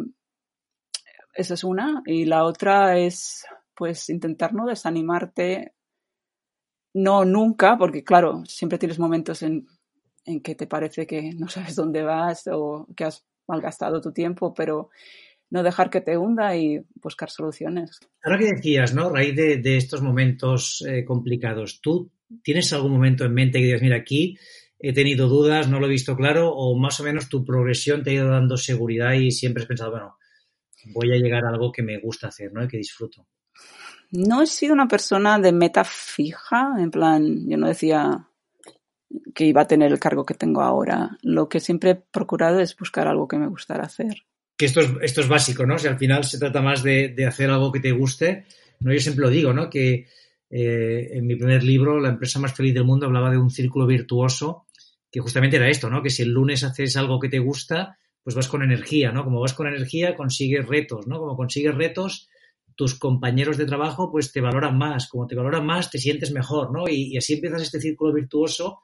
esa 1.36 1.54
es 1.54 1.64
una. 1.64 2.02
Y 2.06 2.24
la 2.24 2.44
otra 2.44 2.98
es 2.98 3.44
pues 3.74 4.08
intentar 4.08 4.54
no 4.54 4.66
desanimarte, 4.66 5.74
no 6.94 7.24
nunca, 7.24 7.76
porque 7.76 8.02
claro, 8.02 8.42
siempre 8.46 8.78
tienes 8.78 8.98
momentos 8.98 9.42
en, 9.42 9.66
en 10.24 10.40
que 10.40 10.54
te 10.54 10.66
parece 10.66 11.06
que 11.06 11.32
no 11.34 11.48
sabes 11.48 11.74
dónde 11.76 12.02
vas 12.02 12.48
o 12.50 12.86
que 12.96 13.04
has 13.04 13.24
malgastado 13.46 14.00
tu 14.00 14.12
tiempo, 14.12 14.54
pero 14.54 14.90
no 15.50 15.62
dejar 15.62 15.90
que 15.90 16.00
te 16.00 16.16
hunda 16.16 16.56
y 16.56 16.80
buscar 16.96 17.30
soluciones. 17.30 18.00
Ahora 18.24 18.38
que 18.38 18.52
decías, 18.54 18.94
¿no? 18.94 19.06
A 19.06 19.12
raíz 19.12 19.36
de, 19.36 19.58
de 19.58 19.76
estos 19.76 20.02
momentos 20.02 20.84
eh, 20.88 21.04
complicados, 21.04 21.80
¿tú 21.80 22.10
tienes 22.42 22.72
algún 22.72 22.92
momento 22.92 23.24
en 23.24 23.34
mente 23.34 23.60
que 23.60 23.66
digas, 23.66 23.82
mira, 23.82 23.96
aquí 23.96 24.36
he 24.78 24.92
tenido 24.92 25.28
dudas, 25.28 25.68
no 25.68 25.78
lo 25.78 25.86
he 25.86 25.90
visto 25.90 26.16
claro, 26.16 26.52
o 26.52 26.76
más 26.76 26.98
o 27.00 27.04
menos 27.04 27.28
tu 27.28 27.44
progresión 27.44 28.02
te 28.02 28.10
ha 28.10 28.14
ido 28.14 28.28
dando 28.28 28.56
seguridad 28.56 29.12
y 29.12 29.30
siempre 29.30 29.62
has 29.62 29.68
pensado, 29.68 29.92
bueno, 29.92 30.16
voy 30.92 31.12
a 31.12 31.16
llegar 31.16 31.44
a 31.44 31.50
algo 31.50 31.72
que 31.72 31.82
me 31.82 31.98
gusta 31.98 32.28
hacer, 32.28 32.52
¿no? 32.52 32.64
Y 32.64 32.68
que 32.68 32.78
disfruto. 32.78 33.26
No 34.10 34.42
he 34.42 34.46
sido 34.46 34.72
una 34.72 34.88
persona 34.88 35.38
de 35.38 35.52
meta 35.52 35.84
fija, 35.84 36.74
en 36.78 36.90
plan, 36.90 37.48
yo 37.48 37.56
no 37.56 37.68
decía 37.68 38.28
que 39.34 39.44
iba 39.44 39.62
a 39.62 39.66
tener 39.66 39.92
el 39.92 39.98
cargo 39.98 40.24
que 40.24 40.34
tengo 40.34 40.62
ahora. 40.62 41.16
Lo 41.22 41.48
que 41.48 41.60
siempre 41.60 41.90
he 41.90 41.94
procurado 41.94 42.60
es 42.60 42.76
buscar 42.76 43.08
algo 43.08 43.28
que 43.28 43.38
me 43.38 43.48
gustara 43.48 43.84
hacer 43.84 44.26
que 44.56 44.66
esto 44.66 44.80
es, 44.80 44.90
esto 45.02 45.20
es 45.20 45.28
básico, 45.28 45.66
¿no? 45.66 45.78
Si 45.78 45.86
al 45.86 45.98
final 45.98 46.24
se 46.24 46.38
trata 46.38 46.62
más 46.62 46.82
de, 46.82 47.08
de 47.08 47.26
hacer 47.26 47.50
algo 47.50 47.70
que 47.70 47.80
te 47.80 47.92
guste, 47.92 48.46
¿no? 48.80 48.92
Yo 48.92 49.00
siempre 49.00 49.22
lo 49.22 49.30
digo, 49.30 49.52
¿no? 49.52 49.68
Que 49.68 50.06
eh, 50.48 51.10
en 51.12 51.26
mi 51.26 51.36
primer 51.36 51.62
libro, 51.62 52.00
La 52.00 52.08
empresa 52.08 52.40
más 52.40 52.54
feliz 52.54 52.74
del 52.74 52.84
mundo, 52.84 53.06
hablaba 53.06 53.30
de 53.30 53.36
un 53.36 53.50
círculo 53.50 53.86
virtuoso, 53.86 54.66
que 55.10 55.20
justamente 55.20 55.56
era 55.56 55.68
esto, 55.68 55.90
¿no? 55.90 56.02
Que 56.02 56.10
si 56.10 56.22
el 56.22 56.30
lunes 56.30 56.64
haces 56.64 56.96
algo 56.96 57.20
que 57.20 57.28
te 57.28 57.38
gusta, 57.38 57.98
pues 58.26 58.34
vas 58.34 58.48
con 58.48 58.64
energía, 58.64 59.12
¿no? 59.12 59.22
Como 59.22 59.40
vas 59.40 59.54
con 59.54 59.68
energía, 59.68 60.16
consigues 60.16 60.66
retos, 60.66 61.06
¿no? 61.06 61.20
Como 61.20 61.36
consigues 61.36 61.76
retos, 61.76 62.28
tus 62.74 62.98
compañeros 62.98 63.56
de 63.56 63.66
trabajo, 63.66 64.10
pues 64.10 64.32
te 64.32 64.40
valoran 64.40 64.76
más. 64.76 65.08
Como 65.08 65.28
te 65.28 65.36
valoran 65.36 65.64
más, 65.64 65.92
te 65.92 65.98
sientes 65.98 66.32
mejor, 66.32 66.72
¿no? 66.72 66.88
Y, 66.88 67.16
así 67.16 67.34
empiezas 67.34 67.62
este 67.62 67.78
círculo 67.78 68.12
virtuoso 68.12 68.80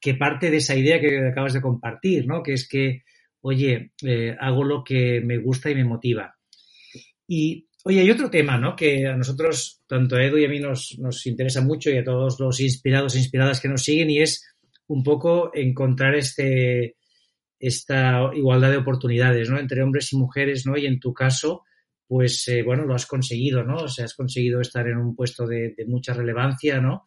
que 0.00 0.14
parte 0.14 0.50
de 0.50 0.56
esa 0.56 0.74
idea 0.74 0.98
que 0.98 1.28
acabas 1.28 1.52
de 1.52 1.60
compartir, 1.60 2.26
¿no? 2.26 2.42
Que 2.42 2.54
es 2.54 2.68
que 2.68 3.04
oye, 3.40 3.92
eh, 4.02 4.34
hago 4.40 4.64
lo 4.64 4.82
que 4.82 5.20
me 5.20 5.38
gusta 5.38 5.70
y 5.70 5.76
me 5.76 5.84
motiva. 5.84 6.36
Y, 7.28 7.68
oye, 7.84 8.00
hay 8.00 8.10
otro 8.10 8.30
tema, 8.30 8.58
¿no? 8.58 8.74
Que 8.74 9.06
a 9.06 9.16
nosotros, 9.16 9.84
tanto 9.86 10.16
a 10.16 10.24
Edu 10.24 10.38
y 10.38 10.44
a 10.44 10.48
mí 10.48 10.58
nos, 10.58 10.98
nos 10.98 11.24
interesa 11.24 11.60
mucho 11.60 11.88
y 11.90 11.98
a 11.98 12.04
todos 12.04 12.40
los 12.40 12.58
inspirados 12.58 13.14
e 13.14 13.18
inspiradas 13.18 13.60
que 13.60 13.68
nos 13.68 13.84
siguen 13.84 14.10
y 14.10 14.22
es 14.22 14.44
un 14.88 15.04
poco 15.04 15.52
encontrar 15.54 16.16
este, 16.16 16.96
esta 17.58 18.30
igualdad 18.34 18.70
de 18.70 18.76
oportunidades, 18.78 19.50
¿no? 19.50 19.58
Entre 19.58 19.82
hombres 19.82 20.12
y 20.12 20.16
mujeres, 20.16 20.66
¿no? 20.66 20.76
Y 20.76 20.86
en 20.86 21.00
tu 21.00 21.12
caso, 21.12 21.64
pues, 22.06 22.46
eh, 22.48 22.62
bueno, 22.62 22.84
lo 22.84 22.94
has 22.94 23.06
conseguido, 23.06 23.64
¿no? 23.64 23.76
O 23.76 23.88
sea, 23.88 24.04
has 24.04 24.14
conseguido 24.14 24.60
estar 24.60 24.86
en 24.86 24.98
un 24.98 25.14
puesto 25.14 25.46
de, 25.46 25.74
mucha 25.86 26.12
relevancia, 26.12 26.80
¿no? 26.80 27.04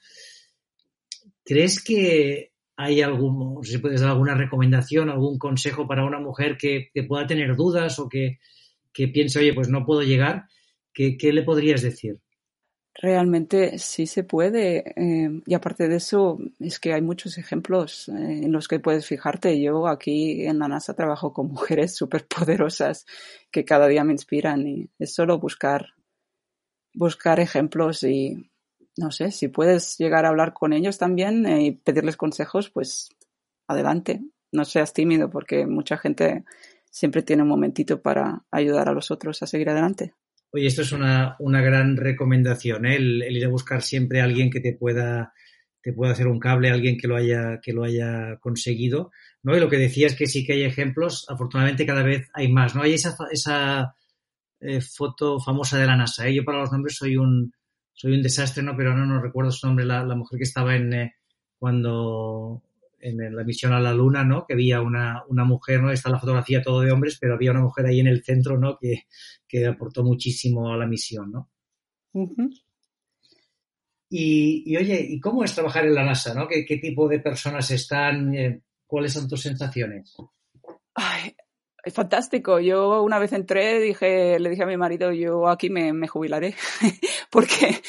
¿Crees 1.43 1.83
que 1.83 2.53
hay 2.75 3.01
algún, 3.01 3.63
si 3.63 3.77
puedes 3.77 4.01
dar 4.01 4.11
alguna 4.11 4.35
recomendación, 4.35 5.09
algún 5.09 5.37
consejo 5.37 5.87
para 5.87 6.05
una 6.05 6.19
mujer 6.19 6.57
que, 6.57 6.91
pueda 7.07 7.27
tener 7.27 7.55
dudas 7.55 7.99
o 7.99 8.09
que, 8.09 8.39
que, 8.93 9.07
piense, 9.07 9.39
oye, 9.39 9.53
pues 9.53 9.69
no 9.69 9.85
puedo 9.85 10.01
llegar, 10.03 10.45
¿qué, 10.93 11.17
qué 11.17 11.33
le 11.33 11.43
podrías 11.43 11.81
decir? 11.81 12.19
Realmente 12.95 13.77
sí 13.79 14.07
se 14.07 14.23
puede. 14.23 14.93
Eh, 14.95 15.41
y 15.45 15.53
aparte 15.53 15.87
de 15.87 15.95
eso, 15.97 16.37
es 16.59 16.79
que 16.79 16.93
hay 16.93 17.01
muchos 17.01 17.37
ejemplos 17.37 18.09
eh, 18.09 18.41
en 18.43 18.51
los 18.51 18.67
que 18.67 18.79
puedes 18.79 19.05
fijarte. 19.05 19.59
Yo 19.61 19.87
aquí 19.87 20.45
en 20.45 20.59
la 20.59 20.67
NASA 20.67 20.93
trabajo 20.95 21.33
con 21.33 21.47
mujeres 21.51 21.95
súper 21.95 22.27
poderosas 22.27 23.05
que 23.51 23.63
cada 23.65 23.87
día 23.87 24.03
me 24.03 24.11
inspiran 24.13 24.67
y 24.67 24.89
es 24.99 25.13
solo 25.13 25.39
buscar, 25.39 25.93
buscar 26.93 27.39
ejemplos 27.39 28.03
y 28.03 28.49
no 28.97 29.11
sé, 29.11 29.31
si 29.31 29.47
puedes 29.47 29.97
llegar 29.97 30.25
a 30.25 30.29
hablar 30.29 30.53
con 30.53 30.73
ellos 30.73 30.97
también 30.97 31.45
eh, 31.45 31.63
y 31.63 31.71
pedirles 31.71 32.17
consejos, 32.17 32.69
pues 32.69 33.09
adelante. 33.67 34.21
No 34.51 34.65
seas 34.65 34.93
tímido 34.93 35.29
porque 35.29 35.65
mucha 35.67 35.97
gente 35.97 36.43
siempre 36.89 37.21
tiene 37.21 37.43
un 37.43 37.49
momentito 37.49 38.01
para 38.01 38.43
ayudar 38.51 38.89
a 38.89 38.93
los 38.93 39.11
otros 39.11 39.41
a 39.41 39.47
seguir 39.47 39.69
adelante. 39.69 40.15
Oye, 40.51 40.67
esto 40.67 40.81
es 40.81 40.91
una, 40.91 41.35
una 41.39 41.61
gran 41.61 41.95
recomendación, 41.95 42.85
¿eh? 42.85 42.95
el, 42.95 43.21
el, 43.21 43.37
ir 43.37 43.45
a 43.45 43.49
buscar 43.49 43.81
siempre 43.81 44.21
a 44.21 44.23
alguien 44.23 44.49
que 44.49 44.59
te 44.59 44.73
pueda, 44.73 45.33
te 45.81 45.93
pueda 45.93 46.11
hacer 46.11 46.27
un 46.27 46.39
cable, 46.39 46.69
alguien 46.69 46.97
que 46.97 47.07
lo 47.07 47.15
haya, 47.15 47.59
que 47.61 47.73
lo 47.73 47.83
haya 47.83 48.37
conseguido. 48.39 49.11
¿no? 49.43 49.55
Y 49.55 49.59
lo 49.59 49.69
que 49.69 49.77
decía 49.77 50.07
es 50.07 50.15
que 50.15 50.27
sí 50.27 50.45
que 50.45 50.53
hay 50.53 50.63
ejemplos, 50.63 51.25
afortunadamente 51.29 51.85
cada 51.85 52.03
vez 52.03 52.29
hay 52.33 52.51
más. 52.51 52.75
¿no? 52.75 52.81
Hay 52.81 52.93
esa, 52.93 53.15
esa 53.31 53.95
eh, 54.59 54.81
foto 54.81 55.39
famosa 55.39 55.77
de 55.77 55.85
la 55.85 55.95
NASA. 55.95 56.27
¿eh? 56.27 56.35
Yo 56.35 56.43
para 56.43 56.59
los 56.59 56.71
nombres 56.71 56.97
soy 56.97 57.15
un, 57.15 57.53
soy 57.93 58.13
un 58.13 58.21
desastre, 58.21 58.63
¿no? 58.63 58.75
Pero 58.75 58.95
no, 58.95 59.05
no 59.05 59.21
recuerdo 59.21 59.51
su 59.51 59.67
nombre, 59.67 59.85
la, 59.85 60.03
mujer 60.15 60.37
que 60.37 60.43
estaba 60.43 60.75
en 60.75 60.93
eh, 60.93 61.15
cuando 61.57 62.63
en 63.01 63.35
la 63.35 63.43
misión 63.43 63.73
a 63.73 63.79
la 63.79 63.93
luna, 63.93 64.23
¿no? 64.23 64.45
Que 64.45 64.53
había 64.53 64.81
una, 64.81 65.23
una 65.27 65.43
mujer, 65.45 65.81
¿no? 65.81 65.91
Está 65.91 66.09
la 66.09 66.19
fotografía 66.19 66.61
todo 66.61 66.81
de 66.81 66.91
hombres, 66.91 67.17
pero 67.19 67.35
había 67.35 67.51
una 67.51 67.61
mujer 67.61 67.85
ahí 67.85 67.99
en 67.99 68.07
el 68.07 68.23
centro, 68.23 68.57
¿no? 68.57 68.77
Que, 68.77 69.03
que 69.47 69.65
aportó 69.65 70.03
muchísimo 70.03 70.71
a 70.71 70.77
la 70.77 70.87
misión, 70.87 71.31
¿no? 71.31 71.49
Uh 72.11 72.27
-huh. 72.27 72.63
y, 74.09 74.63
y, 74.65 74.77
oye, 74.77 75.05
¿y 75.07 75.19
cómo 75.19 75.43
es 75.43 75.53
trabajar 75.53 75.85
en 75.85 75.93
la 75.93 76.03
NASA, 76.03 76.33
¿no? 76.33 76.47
¿Qué, 76.47 76.65
qué 76.65 76.77
tipo 76.77 77.07
de 77.07 77.19
personas 77.19 77.69
están? 77.71 78.33
Eh, 78.33 78.61
¿Cuáles 78.87 79.13
son 79.13 79.27
tus 79.27 79.41
sensaciones? 79.41 80.15
Ay, 80.95 81.35
es 81.83 81.93
fantástico. 81.93 82.59
Yo 82.59 83.03
una 83.03 83.19
vez 83.19 83.33
entré, 83.33 83.79
dije, 83.79 84.39
le 84.39 84.49
dije 84.49 84.63
a 84.63 84.67
mi 84.67 84.77
marido, 84.77 85.11
yo 85.11 85.47
aquí 85.47 85.69
me, 85.69 85.93
me 85.93 86.07
jubilaré, 86.07 86.55
porque 87.31 87.79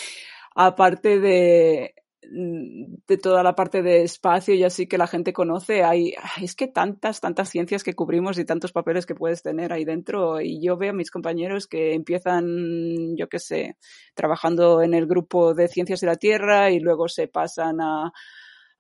aparte 0.55 1.19
de, 1.19 1.95
de 2.23 3.17
toda 3.17 3.43
la 3.43 3.55
parte 3.55 3.83
de 3.83 4.03
espacio 4.03 4.55
y 4.55 4.63
así 4.63 4.87
que 4.87 4.99
la 4.99 5.07
gente 5.07 5.33
conoce, 5.33 5.83
hay, 5.83 6.15
es 6.43 6.55
que 6.55 6.69
tantas, 6.69 7.21
tantas 7.21 7.49
ciencias 7.49 7.83
que 7.83 7.95
cubrimos 7.95 8.39
y 8.39 8.45
tantos 8.45 8.73
papeles 8.73 9.07
que 9.07 9.15
puedes 9.15 9.43
tener 9.43 9.73
ahí 9.73 9.85
dentro. 9.85 10.41
Y 10.41 10.63
yo 10.63 10.77
veo 10.77 10.91
a 10.91 10.95
mis 10.95 11.11
compañeros 11.11 11.67
que 11.67 11.95
empiezan, 11.95 13.17
yo 13.17 13.29
qué 13.29 13.39
sé, 13.39 13.77
trabajando 14.15 14.83
en 14.83 14.95
el 14.95 15.07
grupo 15.07 15.55
de 15.55 15.69
ciencias 15.69 16.01
de 16.01 16.07
la 16.09 16.17
Tierra 16.17 16.71
y 16.71 16.81
luego 16.81 17.09
se 17.09 17.29
pasan 17.29 17.81
a, 17.81 18.13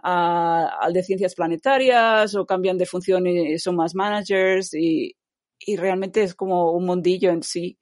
al 0.02 0.92
de 0.92 1.02
ciencias 1.02 1.34
planetarias 1.34 2.34
o 2.34 2.46
cambian 2.46 2.78
de 2.78 2.86
función 2.86 3.26
y 3.26 3.58
son 3.58 3.76
más 3.76 3.94
managers 3.94 4.74
y, 4.74 5.16
y 5.58 5.76
realmente 5.76 6.22
es 6.22 6.34
como 6.34 6.72
un 6.72 6.86
mundillo 6.86 7.30
en 7.30 7.42
sí. 7.42 7.78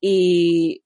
Y 0.00 0.82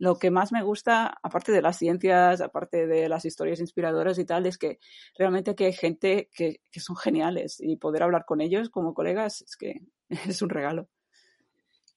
lo 0.00 0.18
que 0.18 0.30
más 0.30 0.50
me 0.50 0.62
gusta, 0.62 1.18
aparte 1.22 1.52
de 1.52 1.60
las 1.60 1.76
ciencias, 1.76 2.40
aparte 2.40 2.86
de 2.86 3.06
las 3.06 3.26
historias 3.26 3.60
inspiradoras 3.60 4.18
y 4.18 4.24
tal, 4.24 4.46
es 4.46 4.56
que 4.56 4.78
realmente 5.16 5.54
que 5.54 5.66
hay 5.66 5.74
gente 5.74 6.30
que, 6.34 6.62
que 6.72 6.80
son 6.80 6.96
geniales 6.96 7.58
y 7.60 7.76
poder 7.76 8.02
hablar 8.02 8.24
con 8.24 8.40
ellos 8.40 8.70
como 8.70 8.94
colegas 8.94 9.42
es 9.42 9.56
que 9.56 9.82
es 10.08 10.40
un 10.40 10.48
regalo. 10.48 10.88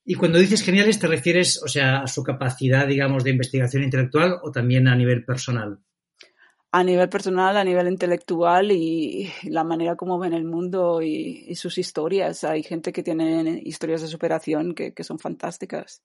Y 0.03 0.15
cuando 0.15 0.37
dices 0.37 0.63
geniales, 0.63 0.99
¿te 0.99 1.07
refieres, 1.07 1.63
o 1.63 1.69
sea, 1.69 2.01
a 2.01 2.07
su 2.07 2.23
capacidad, 2.23 2.85
digamos, 2.85 3.23
de 3.23 3.29
investigación 3.31 3.83
intelectual 3.83 4.37
o 4.43 4.51
también 4.51 4.89
a 4.89 4.95
nivel 4.97 5.23
personal? 5.23 5.79
a 6.75 6.83
nivel 6.83 7.07
personal, 7.07 7.55
a 7.55 7.63
nivel 7.63 7.87
intelectual 7.87 8.71
y 8.71 9.31
la 9.43 9.63
manera 9.63 9.95
como 9.95 10.17
ven 10.17 10.33
el 10.33 10.43
mundo 10.43 11.03
y, 11.03 11.45
y 11.47 11.53
sus 11.53 11.77
historias. 11.77 12.43
Hay 12.43 12.63
gente 12.63 12.91
que 12.91 13.03
tiene 13.03 13.61
historias 13.63 14.01
de 14.01 14.07
superación 14.07 14.73
que, 14.73 14.91
que, 14.91 15.03
son 15.03 15.19
fantásticas. 15.19 16.01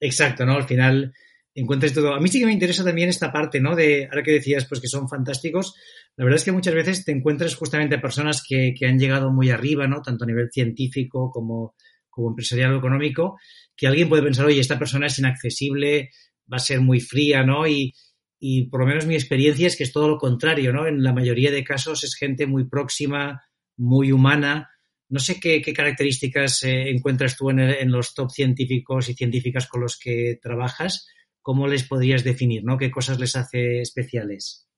Exacto, 0.00 0.46
¿no? 0.46 0.54
Al 0.54 0.64
final 0.64 1.12
encuentras 1.54 1.92
todo. 1.92 2.14
A 2.14 2.20
mí 2.20 2.28
sí 2.28 2.38
que 2.38 2.46
me 2.46 2.52
interesa 2.52 2.84
también 2.84 3.08
esta 3.08 3.32
parte, 3.32 3.60
¿no? 3.60 3.74
De, 3.74 4.06
ahora 4.06 4.22
que 4.22 4.32
decías, 4.32 4.64
pues 4.66 4.80
que 4.80 4.88
son 4.88 5.08
fantásticos, 5.08 5.74
la 6.16 6.24
verdad 6.24 6.38
es 6.38 6.44
que 6.44 6.52
muchas 6.52 6.74
veces 6.74 7.04
te 7.04 7.12
encuentras 7.12 7.54
justamente 7.56 7.98
personas 7.98 8.42
que, 8.46 8.74
que 8.78 8.86
han 8.86 8.98
llegado 8.98 9.32
muy 9.32 9.50
arriba, 9.50 9.86
¿no? 9.86 10.02
Tanto 10.02 10.24
a 10.24 10.26
nivel 10.26 10.50
científico 10.52 11.30
como, 11.30 11.74
como 12.08 12.28
empresarial 12.30 12.74
o 12.74 12.78
económico, 12.78 13.38
que 13.76 13.86
alguien 13.86 14.08
puede 14.08 14.22
pensar, 14.22 14.46
oye, 14.46 14.60
esta 14.60 14.78
persona 14.78 15.06
es 15.06 15.18
inaccesible, 15.18 16.10
va 16.52 16.56
a 16.56 16.60
ser 16.60 16.80
muy 16.80 17.00
fría, 17.00 17.42
¿no? 17.42 17.66
Y, 17.66 17.92
y 18.38 18.68
por 18.68 18.80
lo 18.80 18.86
menos 18.86 19.06
mi 19.06 19.14
experiencia 19.14 19.66
es 19.66 19.76
que 19.76 19.84
es 19.84 19.92
todo 19.92 20.08
lo 20.08 20.18
contrario, 20.18 20.72
¿no? 20.72 20.86
En 20.86 21.02
la 21.02 21.12
mayoría 21.12 21.50
de 21.50 21.64
casos 21.64 22.04
es 22.04 22.14
gente 22.14 22.46
muy 22.46 22.68
próxima, 22.68 23.42
muy 23.76 24.12
humana. 24.12 24.70
No 25.10 25.20
sé 25.20 25.40
qué, 25.40 25.62
características 25.62 26.62
eh, 26.64 26.90
encuentras 26.90 27.36
tú 27.36 27.48
en, 27.48 27.90
los 27.90 28.14
top 28.14 28.30
científicos 28.30 29.08
y 29.08 29.14
científicas 29.14 29.66
con 29.66 29.80
los 29.80 29.98
que 29.98 30.38
trabajas. 30.40 31.08
¿Cómo 31.40 31.66
les 31.66 31.88
podrías 31.88 32.24
definir, 32.24 32.62
no? 32.62 32.76
¿Qué 32.76 32.90
cosas 32.90 33.18
les 33.18 33.34
hace 33.34 33.80
especiales? 33.80 34.68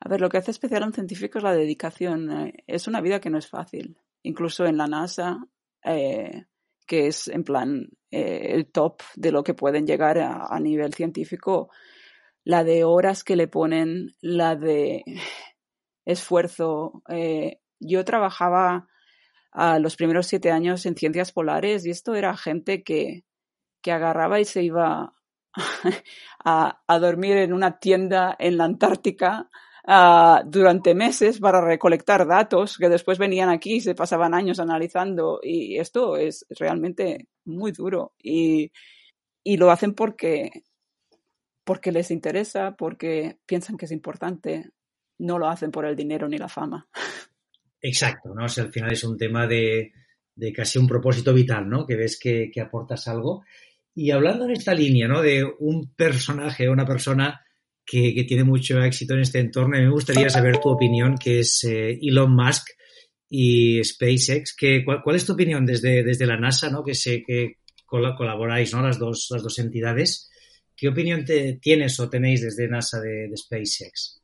A 0.00 0.08
ver, 0.08 0.20
lo 0.20 0.28
que 0.28 0.38
hace 0.38 0.50
especial 0.50 0.82
a 0.82 0.86
un 0.86 0.92
científico 0.92 1.38
es 1.38 1.44
la 1.44 1.54
dedicación. 1.54 2.32
Eh, 2.32 2.64
es 2.66 2.88
una 2.88 3.00
vida 3.00 3.20
que 3.20 3.30
no 3.30 3.38
es 3.38 3.46
fácil. 3.46 3.96
Incluso 4.24 4.66
en 4.66 4.76
la 4.76 4.88
NASA, 4.88 5.38
eh, 5.84 6.46
que 6.84 7.06
es 7.06 7.28
en 7.28 7.44
plan 7.44 7.88
el 8.10 8.66
top 8.66 9.00
de 9.14 9.32
lo 9.32 9.42
que 9.42 9.54
pueden 9.54 9.86
llegar 9.86 10.18
a, 10.18 10.60
nivel 10.60 10.92
científico, 10.92 11.70
la 12.44 12.62
de 12.62 12.84
horas 12.84 13.24
que 13.24 13.36
le 13.36 13.48
ponen, 13.48 14.14
la 14.20 14.54
de 14.54 15.02
esfuerzo. 16.04 17.02
Yo 17.80 18.04
trabajaba 18.04 18.86
a 19.52 19.78
los 19.78 19.96
primeros 19.96 20.26
siete 20.26 20.50
años 20.50 20.86
en 20.86 20.96
ciencias 20.96 21.32
polares 21.32 21.86
y 21.86 21.90
esto 21.90 22.14
era 22.14 22.36
gente 22.36 22.82
que, 22.82 23.24
que 23.82 23.92
agarraba 23.92 24.40
y 24.40 24.44
se 24.44 24.62
iba 24.62 25.14
a, 26.44 26.82
a 26.86 26.98
dormir 26.98 27.36
en 27.36 27.52
una 27.52 27.78
tienda 27.78 28.34
en 28.38 28.56
la 28.56 28.64
Antártica 28.64 29.50
uh, 29.86 30.48
durante 30.48 30.94
meses 30.94 31.38
para 31.38 31.60
recolectar 31.60 32.26
datos 32.26 32.78
que 32.78 32.88
después 32.88 33.18
venían 33.18 33.50
aquí 33.50 33.74
y 33.74 33.80
se 33.80 33.94
pasaban 33.94 34.34
años 34.34 34.58
analizando 34.58 35.40
y 35.42 35.78
esto 35.78 36.16
es 36.16 36.46
realmente 36.50 37.28
muy 37.44 37.72
duro 37.72 38.14
y, 38.18 38.72
y 39.44 39.56
lo 39.58 39.70
hacen 39.70 39.94
porque 39.94 40.64
porque 41.64 41.92
les 41.92 42.10
interesa, 42.10 42.74
porque 42.76 43.38
piensan 43.46 43.76
que 43.76 43.84
es 43.84 43.92
importante, 43.92 44.70
no 45.18 45.38
lo 45.38 45.48
hacen 45.48 45.70
por 45.70 45.84
el 45.84 45.96
dinero 45.96 46.28
ni 46.28 46.38
la 46.38 46.48
fama. 46.48 46.88
Exacto, 47.82 48.32
¿no? 48.32 48.44
O 48.44 48.48
sea, 48.48 48.64
al 48.64 48.72
final 48.72 48.92
es 48.92 49.02
un 49.02 49.18
tema 49.18 49.46
de, 49.48 49.92
de 50.36 50.52
casi 50.52 50.78
un 50.78 50.86
propósito 50.86 51.34
vital, 51.34 51.68
¿no? 51.68 51.84
Que 51.84 51.96
ves 51.96 52.18
que, 52.18 52.48
que, 52.52 52.60
aportas 52.60 53.08
algo. 53.08 53.44
Y 53.94 54.12
hablando 54.12 54.44
en 54.44 54.52
esta 54.52 54.72
línea, 54.72 55.08
¿no? 55.08 55.20
De 55.20 55.44
un 55.58 55.92
personaje, 55.94 56.68
una 56.68 56.86
persona 56.86 57.44
que, 57.84 58.14
que 58.14 58.22
tiene 58.24 58.44
mucho 58.44 58.80
éxito 58.82 59.14
en 59.14 59.20
este 59.20 59.40
entorno, 59.40 59.76
me 59.76 59.90
gustaría 59.90 60.30
saber 60.30 60.58
tu 60.58 60.68
opinión, 60.68 61.16
que 61.18 61.40
es 61.40 61.64
eh, 61.64 61.98
Elon 62.00 62.34
Musk 62.34 62.68
y 63.28 63.82
SpaceX. 63.82 64.54
Que, 64.56 64.84
¿cuál, 64.84 65.02
¿cuál, 65.02 65.16
es 65.16 65.26
tu 65.26 65.32
opinión 65.32 65.66
desde, 65.66 66.04
desde 66.04 66.26
la 66.26 66.38
NASA, 66.38 66.70
¿no? 66.70 66.84
Que 66.84 66.94
sé 66.94 67.24
que 67.26 67.58
colaboráis, 67.84 68.72
¿no? 68.72 68.80
Las 68.80 68.98
dos, 68.98 69.26
las 69.30 69.42
dos 69.42 69.58
entidades. 69.58 70.30
¿Qué 70.76 70.88
opinión 70.88 71.24
tienes 71.60 72.00
o 72.00 72.08
tenéis 72.08 72.42
desde 72.42 72.68
NASA 72.68 73.00
de 73.00 73.30
SpaceX? 73.36 74.21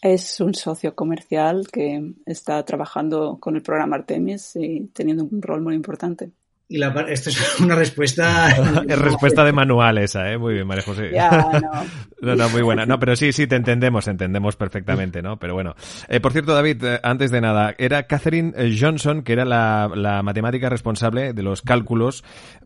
Es 0.00 0.40
un 0.40 0.54
socio 0.54 0.94
comercial 0.94 1.68
que 1.72 2.14
está 2.26 2.64
trabajando 2.64 3.38
con 3.40 3.56
el 3.56 3.62
programa 3.62 3.96
Artemis 3.96 4.54
y 4.56 4.88
teniendo 4.88 5.24
un 5.24 5.42
rol 5.42 5.60
muy 5.60 5.74
importante. 5.74 6.32
Y 6.70 6.76
la, 6.76 6.88
esto 7.08 7.30
es 7.30 7.60
una 7.60 7.74
respuesta. 7.74 8.50
es 8.88 8.98
respuesta 8.98 9.42
de 9.42 9.52
manual 9.52 9.98
esa, 9.98 10.30
¿eh? 10.30 10.36
Muy 10.36 10.54
bien, 10.54 10.66
María 10.66 10.84
José. 10.84 11.10
Ya, 11.12 11.30
no. 11.30 11.84
no, 12.20 12.36
no, 12.36 12.48
muy 12.50 12.60
buena. 12.60 12.84
No, 12.84 12.98
pero 12.98 13.16
sí, 13.16 13.32
sí, 13.32 13.46
te 13.46 13.56
entendemos, 13.56 14.06
entendemos 14.06 14.56
perfectamente, 14.56 15.22
¿no? 15.22 15.38
Pero 15.38 15.54
bueno. 15.54 15.74
Eh, 16.08 16.20
por 16.20 16.32
cierto, 16.32 16.54
David, 16.54 16.84
eh, 16.84 17.00
antes 17.02 17.30
de 17.30 17.40
nada, 17.40 17.74
era 17.78 18.02
Catherine 18.02 18.52
eh, 18.54 18.76
Johnson, 18.78 19.22
que 19.22 19.32
era 19.32 19.46
la, 19.46 19.90
la 19.94 20.22
matemática 20.22 20.68
responsable 20.68 21.32
de 21.32 21.42
los 21.42 21.62
cálculos 21.62 22.22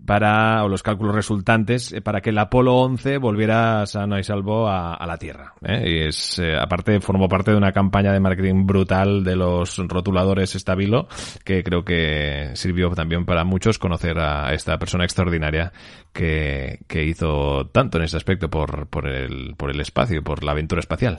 para, 0.06 0.64
o 0.64 0.68
los 0.68 0.82
cálculos 0.82 1.14
resultantes, 1.14 1.92
eh, 1.92 2.00
para 2.00 2.20
que 2.20 2.30
el 2.30 2.38
Apolo 2.38 2.76
11 2.76 3.18
volviera 3.18 3.86
sano 3.86 4.18
y 4.18 4.24
salvo 4.24 4.68
a, 4.68 4.94
a 4.94 5.06
la 5.06 5.16
Tierra. 5.16 5.54
¿eh? 5.62 5.84
Y 5.86 6.08
es, 6.08 6.38
eh, 6.38 6.56
aparte, 6.58 7.00
formó 7.00 7.28
parte 7.28 7.52
de 7.52 7.56
una 7.56 7.72
campaña 7.72 8.12
de 8.12 8.20
marketing 8.20 8.66
brutal 8.66 9.24
de 9.24 9.36
los 9.36 9.78
rotuladores 9.78 10.54
Estabilo, 10.54 11.08
que 11.44 11.62
creo 11.62 11.84
que 11.84 12.50
sirvió 12.54 12.90
también 12.90 13.24
para 13.24 13.44
muchos 13.44 13.78
con 13.78 13.91
conocer 13.92 14.18
a 14.18 14.54
esta 14.54 14.78
persona 14.78 15.04
extraordinaria 15.04 15.70
que, 16.14 16.78
que 16.88 17.04
hizo 17.04 17.66
tanto 17.72 17.98
en 17.98 18.04
ese 18.04 18.16
aspecto 18.16 18.48
por, 18.48 18.86
por, 18.88 19.06
el, 19.06 19.54
por 19.56 19.70
el 19.70 19.80
espacio, 19.80 20.22
por 20.22 20.42
la 20.42 20.52
aventura 20.52 20.80
espacial. 20.80 21.18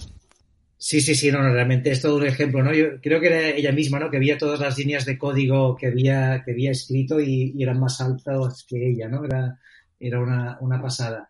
Sí, 0.77 0.99
sí, 0.99 1.13
sí, 1.13 1.31
no, 1.31 1.41
no, 1.43 1.53
realmente 1.53 1.91
es 1.91 2.01
todo 2.01 2.17
un 2.17 2.25
ejemplo, 2.25 2.63
¿no? 2.63 2.73
Yo 2.73 2.99
creo 2.99 3.21
que 3.21 3.27
era 3.27 3.49
ella 3.49 3.71
misma, 3.71 3.99
¿no? 3.99 4.09
Que 4.09 4.17
había 4.17 4.39
todas 4.39 4.59
las 4.59 4.77
líneas 4.77 5.05
de 5.05 5.17
código 5.19 5.75
que 5.75 5.87
había, 5.87 6.41
que 6.43 6.51
había 6.51 6.71
escrito 6.71 7.21
y, 7.21 7.53
y 7.55 7.63
eran 7.63 7.79
más 7.79 8.01
altas 8.01 8.65
que 8.67 8.89
ella, 8.89 9.07
¿no? 9.07 9.23
Era, 9.23 9.59
era 9.99 10.19
una, 10.19 10.57
una 10.59 10.81
pasada. 10.81 11.29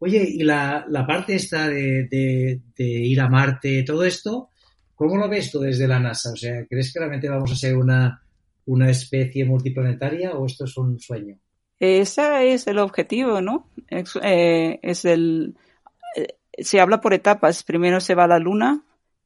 Oye, 0.00 0.22
y 0.28 0.42
la, 0.42 0.84
la 0.88 1.06
parte 1.06 1.36
esta 1.36 1.68
de, 1.68 2.08
de, 2.08 2.60
de, 2.76 2.84
ir 2.84 3.20
a 3.20 3.28
Marte, 3.28 3.84
todo 3.84 4.04
esto, 4.04 4.50
¿cómo 4.96 5.16
lo 5.16 5.28
ves 5.28 5.52
tú 5.52 5.60
desde 5.60 5.86
la 5.86 6.00
NASA? 6.00 6.32
O 6.32 6.36
sea, 6.36 6.66
¿crees 6.66 6.92
que 6.92 6.98
realmente 6.98 7.28
vamos 7.28 7.52
a 7.52 7.56
ser 7.56 7.76
una, 7.76 8.20
una 8.66 8.90
especie 8.90 9.44
multiplanetaria 9.44 10.32
o 10.32 10.46
esto 10.46 10.64
es 10.64 10.76
un 10.76 10.98
sueño? 10.98 11.38
Ese 11.78 12.52
es 12.52 12.66
el 12.66 12.78
objetivo, 12.78 13.40
¿no? 13.40 13.68
Es, 13.88 14.18
eh, 14.22 14.78
el. 14.82 15.56
Eh, 16.16 16.36
se 16.58 16.80
habla 16.80 17.00
por 17.00 17.14
etapas. 17.14 17.62
Primero 17.62 18.00
se 18.00 18.14
va 18.14 18.24
a 18.24 18.28
la 18.28 18.38
Luna 18.38 18.84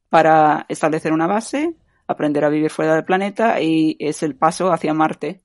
para 0.09 0.65
establecer 0.69 1.11
una 1.11 1.27
base, 1.27 1.75
aprender 2.07 2.45
a 2.45 2.49
vivir 2.49 2.69
fuera 2.69 2.95
del 2.95 3.03
planeta 3.03 3.61
y 3.61 3.97
es 3.99 4.23
el 4.23 4.35
paso 4.35 4.71
hacia 4.71 4.93
Marte. 4.93 5.41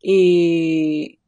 Y 0.00 1.18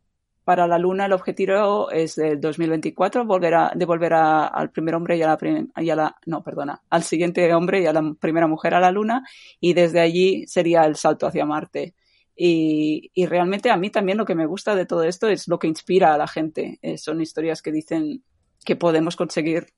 para 0.45 0.67
la 0.67 0.79
Luna 0.79 1.07
el 1.07 1.13
objetivo 1.13 1.91
es 1.91 2.17
del 2.17 2.41
2024 2.41 3.25
volver 3.25 3.55
a, 3.55 3.73
de 3.75 3.85
volver 3.87 4.13
a, 4.13 4.47
al 4.47 4.71
primer 4.71 4.95
hombre 4.95 5.17
la 5.17 6.17
no 6.27 6.45
perdona 6.45 6.83
al 6.91 7.03
siguiente 7.03 7.53
hombre 7.55 7.83
y 7.83 7.87
a 7.87 7.93
la 7.93 8.15
primera 8.21 8.47
mujer 8.47 8.75
a 8.75 8.81
la 8.81 8.93
Luna 8.93 9.25
y 9.59 9.73
desde 9.73 10.01
allí 10.01 10.47
sería 10.47 10.85
el 10.85 10.97
salto 10.97 11.27
hacia 11.27 11.47
Marte. 11.47 11.95
Y, 12.37 13.11
y, 13.15 13.27
realmente 13.27 13.71
a 13.71 13.77
mí 13.77 13.91
también 13.91 14.19
lo 14.19 14.25
que 14.25 14.35
me 14.35 14.47
gusta 14.47 14.75
de 14.75 14.87
todo 14.87 15.05
esto 15.05 15.29
es 15.29 15.47
lo 15.47 15.59
que 15.59 15.69
inspira 15.69 16.15
a 16.15 16.19
la 16.19 16.27
gente. 16.27 16.79
Eh, 16.83 16.99
son 16.99 17.21
historias 17.21 17.63
que 17.63 17.71
dicen 17.71 18.25
que 18.65 18.75
podemos 18.75 19.15
conseguir 19.15 19.69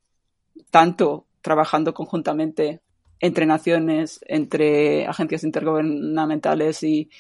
tanto 0.70 1.26
trabajando 1.42 1.92
conjuntamente 1.92 2.80
entre 3.20 3.46
naciones, 3.46 4.20
entre 4.26 5.06
agencias 5.06 5.44
intergubernamentales 5.44 6.82
y, 6.82 7.10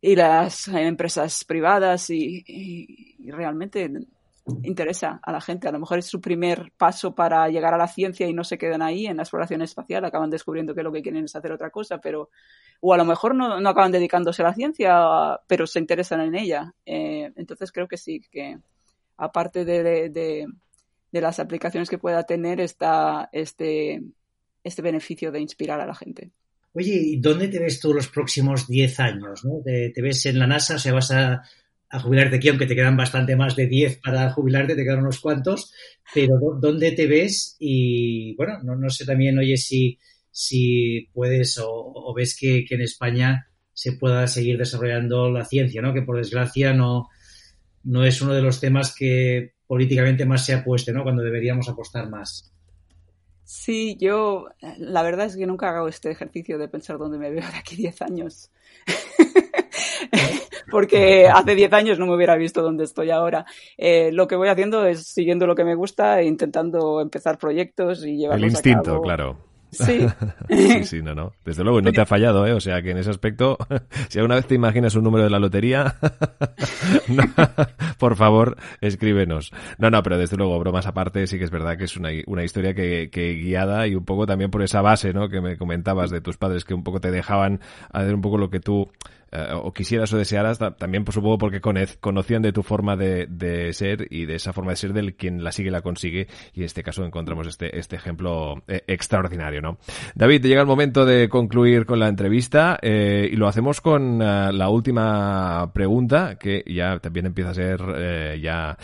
y 0.00 0.14
las 0.14 0.68
empresas 0.68 1.44
privadas 1.44 2.10
y, 2.10 3.16
realmente 3.26 3.90
interesa 4.62 5.20
a 5.22 5.32
la 5.32 5.40
gente. 5.40 5.68
A 5.68 5.72
lo 5.72 5.78
mejor 5.78 5.98
es 5.98 6.06
su 6.06 6.20
primer 6.20 6.72
paso 6.76 7.14
para 7.14 7.48
llegar 7.48 7.74
a 7.74 7.78
la 7.78 7.88
ciencia 7.88 8.28
y 8.28 8.32
no 8.32 8.44
se 8.44 8.58
quedan 8.58 8.82
ahí 8.82 9.06
en 9.06 9.16
la 9.16 9.22
exploración 9.22 9.62
espacial, 9.62 10.04
acaban 10.04 10.30
descubriendo 10.30 10.74
que 10.74 10.82
lo 10.82 10.92
que 10.92 11.02
quieren 11.02 11.24
es 11.24 11.34
hacer 11.34 11.52
otra 11.52 11.70
cosa, 11.70 11.98
pero 11.98 12.30
o 12.80 12.94
a 12.94 12.96
lo 12.96 13.04
mejor 13.04 13.34
no, 13.34 13.60
no 13.60 13.68
acaban 13.68 13.92
dedicándose 13.92 14.42
a 14.42 14.46
la 14.46 14.54
ciencia, 14.54 15.40
pero 15.46 15.66
se 15.66 15.78
interesan 15.78 16.20
en 16.20 16.34
ella. 16.34 16.74
Eh, 16.84 17.32
entonces 17.36 17.72
creo 17.72 17.88
que 17.88 17.96
sí, 17.96 18.20
que 18.30 18.58
aparte 19.16 19.64
de, 19.64 19.82
de, 20.10 20.46
de, 21.10 21.20
las 21.20 21.40
aplicaciones 21.40 21.88
que 21.88 21.98
pueda 21.98 22.24
tener, 22.24 22.60
está 22.60 23.28
este, 23.32 24.02
este 24.62 24.82
beneficio 24.82 25.32
de 25.32 25.40
inspirar 25.40 25.80
a 25.80 25.86
la 25.86 25.94
gente. 25.94 26.30
Oye, 26.74 26.92
¿y 26.92 27.16
dónde 27.16 27.48
te 27.48 27.58
ves 27.58 27.80
tú 27.80 27.94
los 27.94 28.08
próximos 28.08 28.68
10 28.68 29.00
años? 29.00 29.44
¿no? 29.44 29.62
¿Te, 29.64 29.90
¿Te, 29.94 30.02
ves 30.02 30.26
en 30.26 30.38
la 30.38 30.46
NASA? 30.46 30.74
O 30.74 30.78
sea, 30.78 30.92
vas 30.92 31.10
a, 31.10 31.42
a, 31.90 32.00
jubilarte 32.00 32.36
aquí, 32.36 32.48
aunque 32.48 32.66
te 32.66 32.74
quedan 32.74 32.96
bastante 32.96 33.36
más 33.36 33.56
de 33.56 33.66
10 33.66 33.98
para 33.98 34.30
jubilarte, 34.30 34.74
te 34.74 34.84
quedan 34.84 35.00
unos 35.00 35.20
cuantos, 35.20 35.72
pero 36.12 36.38
¿dónde 36.60 36.92
te 36.92 37.06
ves? 37.06 37.56
Y 37.58 38.34
bueno, 38.36 38.58
no, 38.62 38.76
no 38.76 38.90
sé 38.90 39.04
también, 39.04 39.38
oye, 39.38 39.56
si 39.56 39.98
si 40.30 41.08
puedes 41.14 41.56
o, 41.58 41.66
o 41.70 42.12
ves 42.14 42.36
que, 42.38 42.66
que, 42.66 42.74
en 42.74 42.82
España 42.82 43.48
se 43.72 43.92
pueda 43.92 44.26
seguir 44.26 44.58
desarrollando 44.58 45.30
la 45.30 45.46
ciencia, 45.46 45.80
¿no? 45.80 45.94
Que 45.94 46.02
por 46.02 46.18
desgracia 46.18 46.74
no, 46.74 47.08
no 47.84 48.04
es 48.04 48.20
uno 48.20 48.34
de 48.34 48.42
los 48.42 48.60
temas 48.60 48.94
que 48.94 49.54
políticamente 49.66 50.26
más 50.26 50.44
se 50.44 50.52
apueste, 50.52 50.92
¿no? 50.92 51.04
Cuando 51.04 51.22
deberíamos 51.22 51.68
apostar 51.68 52.10
más. 52.10 52.52
Sí, 53.44 53.96
yo 54.00 54.48
la 54.78 55.02
verdad 55.02 55.26
es 55.26 55.36
que 55.36 55.46
nunca 55.46 55.70
hago 55.70 55.88
este 55.88 56.10
ejercicio 56.10 56.58
de 56.58 56.68
pensar 56.68 56.98
dónde 56.98 57.16
me 57.16 57.30
veo 57.30 57.48
de 57.48 57.56
aquí 57.56 57.76
10 57.76 58.02
años. 58.02 58.50
Porque 60.70 61.28
hace 61.28 61.54
10 61.54 61.72
años 61.72 61.98
no 61.98 62.06
me 62.06 62.14
hubiera 62.14 62.36
visto 62.36 62.62
donde 62.62 62.84
estoy 62.84 63.10
ahora. 63.10 63.46
Eh, 63.76 64.10
lo 64.12 64.26
que 64.26 64.36
voy 64.36 64.48
haciendo 64.48 64.86
es 64.86 65.06
siguiendo 65.06 65.46
lo 65.46 65.54
que 65.54 65.64
me 65.64 65.74
gusta 65.74 66.20
e 66.20 66.26
intentando 66.26 67.00
empezar 67.00 67.38
proyectos 67.38 68.04
y 68.04 68.16
llevarlos 68.16 68.44
El 68.44 68.50
instinto, 68.50 68.90
a 68.90 68.94
cabo. 68.94 69.02
claro. 69.02 69.46
Sí. 69.70 70.06
sí, 70.48 70.84
sí, 70.84 71.02
no, 71.02 71.14
no. 71.14 71.32
Desde 71.44 71.64
luego, 71.64 71.80
no 71.82 71.92
te 71.92 72.00
ha 72.00 72.06
fallado, 72.06 72.46
¿eh? 72.46 72.52
O 72.52 72.60
sea, 72.60 72.82
que 72.82 72.90
en 72.90 72.98
ese 72.98 73.10
aspecto, 73.10 73.58
si 74.08 74.18
alguna 74.18 74.36
vez 74.36 74.46
te 74.46 74.54
imaginas 74.54 74.94
un 74.94 75.04
número 75.04 75.24
de 75.24 75.30
la 75.30 75.38
lotería, 75.38 75.96
no, 77.08 77.24
por 77.98 78.16
favor, 78.16 78.56
escríbenos. 78.80 79.52
No, 79.78 79.90
no, 79.90 80.02
pero 80.02 80.18
desde 80.18 80.36
luego, 80.36 80.58
bromas 80.58 80.86
aparte, 80.86 81.26
sí 81.26 81.38
que 81.38 81.44
es 81.44 81.50
verdad 81.50 81.76
que 81.76 81.84
es 81.84 81.96
una, 81.96 82.10
una 82.26 82.44
historia 82.44 82.74
que, 82.74 83.10
que 83.10 83.34
guiada 83.34 83.86
y 83.86 83.94
un 83.94 84.04
poco 84.04 84.26
también 84.26 84.50
por 84.50 84.62
esa 84.62 84.82
base, 84.82 85.12
¿no? 85.12 85.28
Que 85.28 85.40
me 85.40 85.56
comentabas 85.56 86.10
de 86.10 86.20
tus 86.20 86.36
padres 86.36 86.64
que 86.64 86.74
un 86.74 86.84
poco 86.84 87.00
te 87.00 87.10
dejaban 87.10 87.60
hacer 87.92 88.14
un 88.14 88.22
poco 88.22 88.38
lo 88.38 88.50
que 88.50 88.60
tú 88.60 88.90
eh, 89.32 89.52
o 89.52 89.72
quisieras 89.72 90.12
o 90.12 90.18
desearas, 90.18 90.58
también 90.78 91.04
por 91.04 91.12
supongo 91.12 91.36
porque 91.38 91.60
conocían 91.60 92.42
de 92.42 92.52
tu 92.52 92.62
forma 92.62 92.96
de, 92.96 93.26
de, 93.26 93.72
ser 93.72 94.06
y 94.08 94.24
de 94.24 94.36
esa 94.36 94.52
forma 94.52 94.70
de 94.70 94.76
ser 94.76 94.92
del 94.92 95.14
quien 95.14 95.42
la 95.42 95.50
sigue 95.50 95.70
la 95.70 95.82
consigue 95.82 96.28
y 96.54 96.60
en 96.60 96.66
este 96.66 96.84
caso 96.84 97.04
encontramos 97.04 97.48
este, 97.48 97.76
este 97.76 97.96
ejemplo 97.96 98.62
eh, 98.68 98.82
extraordinario, 98.86 99.60
¿no? 99.60 99.78
David, 100.14 100.46
llega 100.46 100.60
el 100.60 100.66
momento 100.66 101.04
de 101.04 101.28
concluir 101.28 101.86
con 101.86 101.98
la 101.98 102.06
entrevista 102.06 102.78
eh, 102.80 103.28
y 103.30 103.34
lo 103.34 103.48
hacemos 103.48 103.80
con 103.80 104.18
la 104.18 104.68
última 104.68 105.72
pregunta 105.72 106.38
que 106.38 106.62
ya 106.66 106.98
también 107.00 107.26
empieza 107.26 107.50
a 107.50 107.54
ser 107.54 108.40
ya 108.40 108.76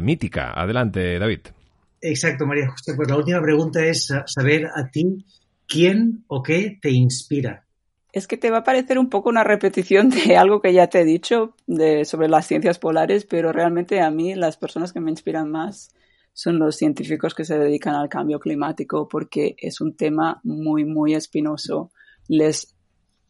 mítica. 0.00 0.52
Adelante, 0.52 1.18
David. 1.18 1.40
Exacto, 2.00 2.46
María 2.46 2.70
José. 2.70 2.94
Pues 2.94 3.08
la 3.08 3.16
última 3.16 3.42
pregunta 3.42 3.84
es 3.84 4.12
saber 4.26 4.66
a 4.66 4.88
ti 4.88 5.24
quién 5.66 6.24
o 6.28 6.42
qué 6.42 6.78
te 6.80 6.90
inspira 6.90 7.64
es 8.12 8.26
que 8.26 8.36
te 8.36 8.50
va 8.50 8.58
a 8.58 8.64
parecer 8.64 8.98
un 8.98 9.08
poco 9.08 9.28
una 9.28 9.44
repetición 9.44 10.10
de 10.10 10.36
algo 10.36 10.60
que 10.60 10.72
ya 10.72 10.88
te 10.88 11.00
he 11.00 11.04
dicho 11.04 11.54
de, 11.66 12.04
sobre 12.04 12.28
las 12.28 12.46
ciencias 12.46 12.78
polares, 12.78 13.24
pero 13.24 13.52
realmente 13.52 14.00
a 14.00 14.10
mí 14.10 14.34
las 14.34 14.56
personas 14.56 14.92
que 14.92 15.00
me 15.00 15.10
inspiran 15.10 15.50
más 15.50 15.94
son 16.32 16.58
los 16.58 16.76
científicos 16.76 17.34
que 17.34 17.44
se 17.44 17.58
dedican 17.58 17.94
al 17.94 18.08
cambio 18.08 18.40
climático 18.40 19.08
porque 19.08 19.56
es 19.58 19.80
un 19.80 19.96
tema 19.96 20.40
muy, 20.44 20.84
muy 20.84 21.14
espinoso. 21.14 21.90
Les, 22.28 22.74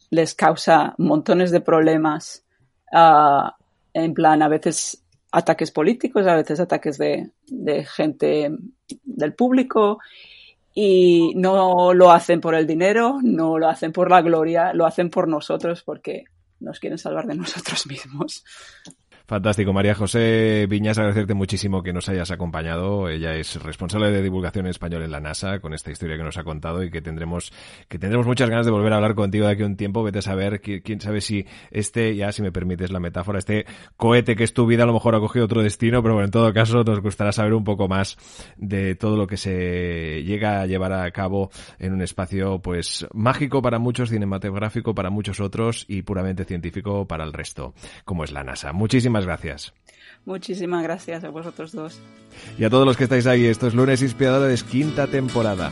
les 0.09 0.35
causa 0.35 0.93
montones 0.97 1.51
de 1.51 1.61
problemas. 1.61 2.45
Uh, 2.91 3.49
en 3.93 4.13
plan, 4.13 4.41
a 4.41 4.47
veces 4.47 5.03
ataques 5.31 5.71
políticos, 5.71 6.27
a 6.27 6.35
veces 6.35 6.59
ataques 6.59 6.97
de, 6.97 7.31
de 7.47 7.85
gente 7.85 8.51
del 9.03 9.33
público 9.33 9.99
y 10.73 11.33
no 11.35 11.93
lo 11.93 12.11
hacen 12.11 12.39
por 12.39 12.55
el 12.55 12.65
dinero, 12.65 13.19
no 13.21 13.57
lo 13.57 13.67
hacen 13.67 13.91
por 13.91 14.09
la 14.09 14.21
gloria, 14.21 14.73
lo 14.73 14.85
hacen 14.85 15.09
por 15.09 15.27
nosotros 15.27 15.83
porque 15.83 16.25
nos 16.59 16.79
quieren 16.79 16.97
salvar 16.97 17.27
de 17.27 17.35
nosotros 17.35 17.87
mismos. 17.87 18.43
Fantástico, 19.31 19.71
María 19.71 19.95
José 19.95 20.67
Viñas, 20.67 20.97
agradecerte 20.97 21.33
muchísimo 21.33 21.81
que 21.83 21.93
nos 21.93 22.09
hayas 22.09 22.31
acompañado. 22.31 23.07
Ella 23.07 23.33
es 23.35 23.63
responsable 23.63 24.11
de 24.11 24.21
divulgación 24.21 24.65
en 24.65 24.71
español 24.71 25.03
en 25.03 25.11
la 25.11 25.21
NASA 25.21 25.59
con 25.59 25.73
esta 25.73 25.89
historia 25.89 26.17
que 26.17 26.23
nos 26.23 26.35
ha 26.35 26.43
contado 26.43 26.83
y 26.83 26.91
que 26.91 27.01
tendremos 27.01 27.53
que 27.87 27.97
tendremos 27.97 28.27
muchas 28.27 28.49
ganas 28.49 28.65
de 28.65 28.73
volver 28.73 28.91
a 28.91 28.97
hablar 28.97 29.15
contigo 29.15 29.45
de 29.45 29.53
aquí 29.53 29.63
a 29.63 29.67
un 29.67 29.77
tiempo. 29.77 30.03
Vete 30.03 30.19
a 30.19 30.21
saber 30.21 30.59
quién 30.59 30.99
sabe 30.99 31.21
si 31.21 31.45
este, 31.69 32.13
ya 32.13 32.33
si 32.33 32.41
me 32.41 32.51
permites 32.51 32.91
la 32.91 32.99
metáfora, 32.99 33.39
este 33.39 33.65
cohete 33.95 34.35
que 34.35 34.43
es 34.43 34.53
tu 34.53 34.65
vida 34.65 34.83
a 34.83 34.85
lo 34.85 34.91
mejor 34.91 35.15
ha 35.15 35.21
cogido 35.21 35.45
otro 35.45 35.63
destino, 35.63 36.01
pero 36.03 36.15
bueno, 36.15 36.25
en 36.25 36.31
todo 36.31 36.53
caso 36.53 36.83
nos 36.83 36.99
gustará 36.99 37.31
saber 37.31 37.53
un 37.53 37.63
poco 37.63 37.87
más 37.87 38.17
de 38.57 38.95
todo 38.95 39.15
lo 39.15 39.27
que 39.27 39.37
se 39.37 40.23
llega 40.25 40.59
a 40.59 40.65
llevar 40.65 40.91
a 40.91 41.09
cabo 41.11 41.51
en 41.79 41.93
un 41.93 42.01
espacio 42.01 42.59
pues 42.59 43.07
mágico 43.13 43.61
para 43.61 43.79
muchos, 43.79 44.09
cinematográfico 44.09 44.93
para 44.93 45.09
muchos 45.09 45.39
otros 45.39 45.85
y 45.87 46.01
puramente 46.01 46.43
científico 46.43 47.07
para 47.07 47.23
el 47.23 47.31
resto, 47.31 47.73
como 48.03 48.25
es 48.25 48.33
la 48.33 48.43
NASA. 48.43 48.73
Muchísimas 48.73 49.20
gracias. 49.25 49.73
Muchísimas 50.25 50.83
gracias 50.83 51.23
a 51.23 51.29
vosotros 51.29 51.71
dos. 51.71 51.99
Y 52.57 52.63
a 52.63 52.69
todos 52.69 52.85
los 52.85 52.95
que 52.95 53.05
estáis 53.05 53.27
ahí, 53.27 53.45
esto 53.45 53.67
es 53.67 53.73
Lunes 53.73 54.01
Inspiradores, 54.01 54.63
quinta 54.63 55.07
temporada. 55.07 55.71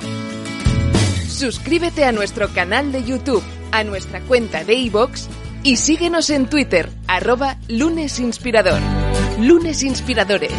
Suscríbete 1.28 2.04
a 2.04 2.12
nuestro 2.12 2.50
canal 2.50 2.92
de 2.92 3.04
YouTube, 3.04 3.44
a 3.72 3.84
nuestra 3.84 4.20
cuenta 4.22 4.64
de 4.64 4.74
iVoox 4.74 5.28
y 5.64 5.78
síguenos 5.78 6.30
en 6.30 6.50
Twitter, 6.50 6.90
arroba 7.08 7.58
lunesinspirador. 7.68 8.82
Lunes 9.40 9.84
Inspiradores. 9.84 10.54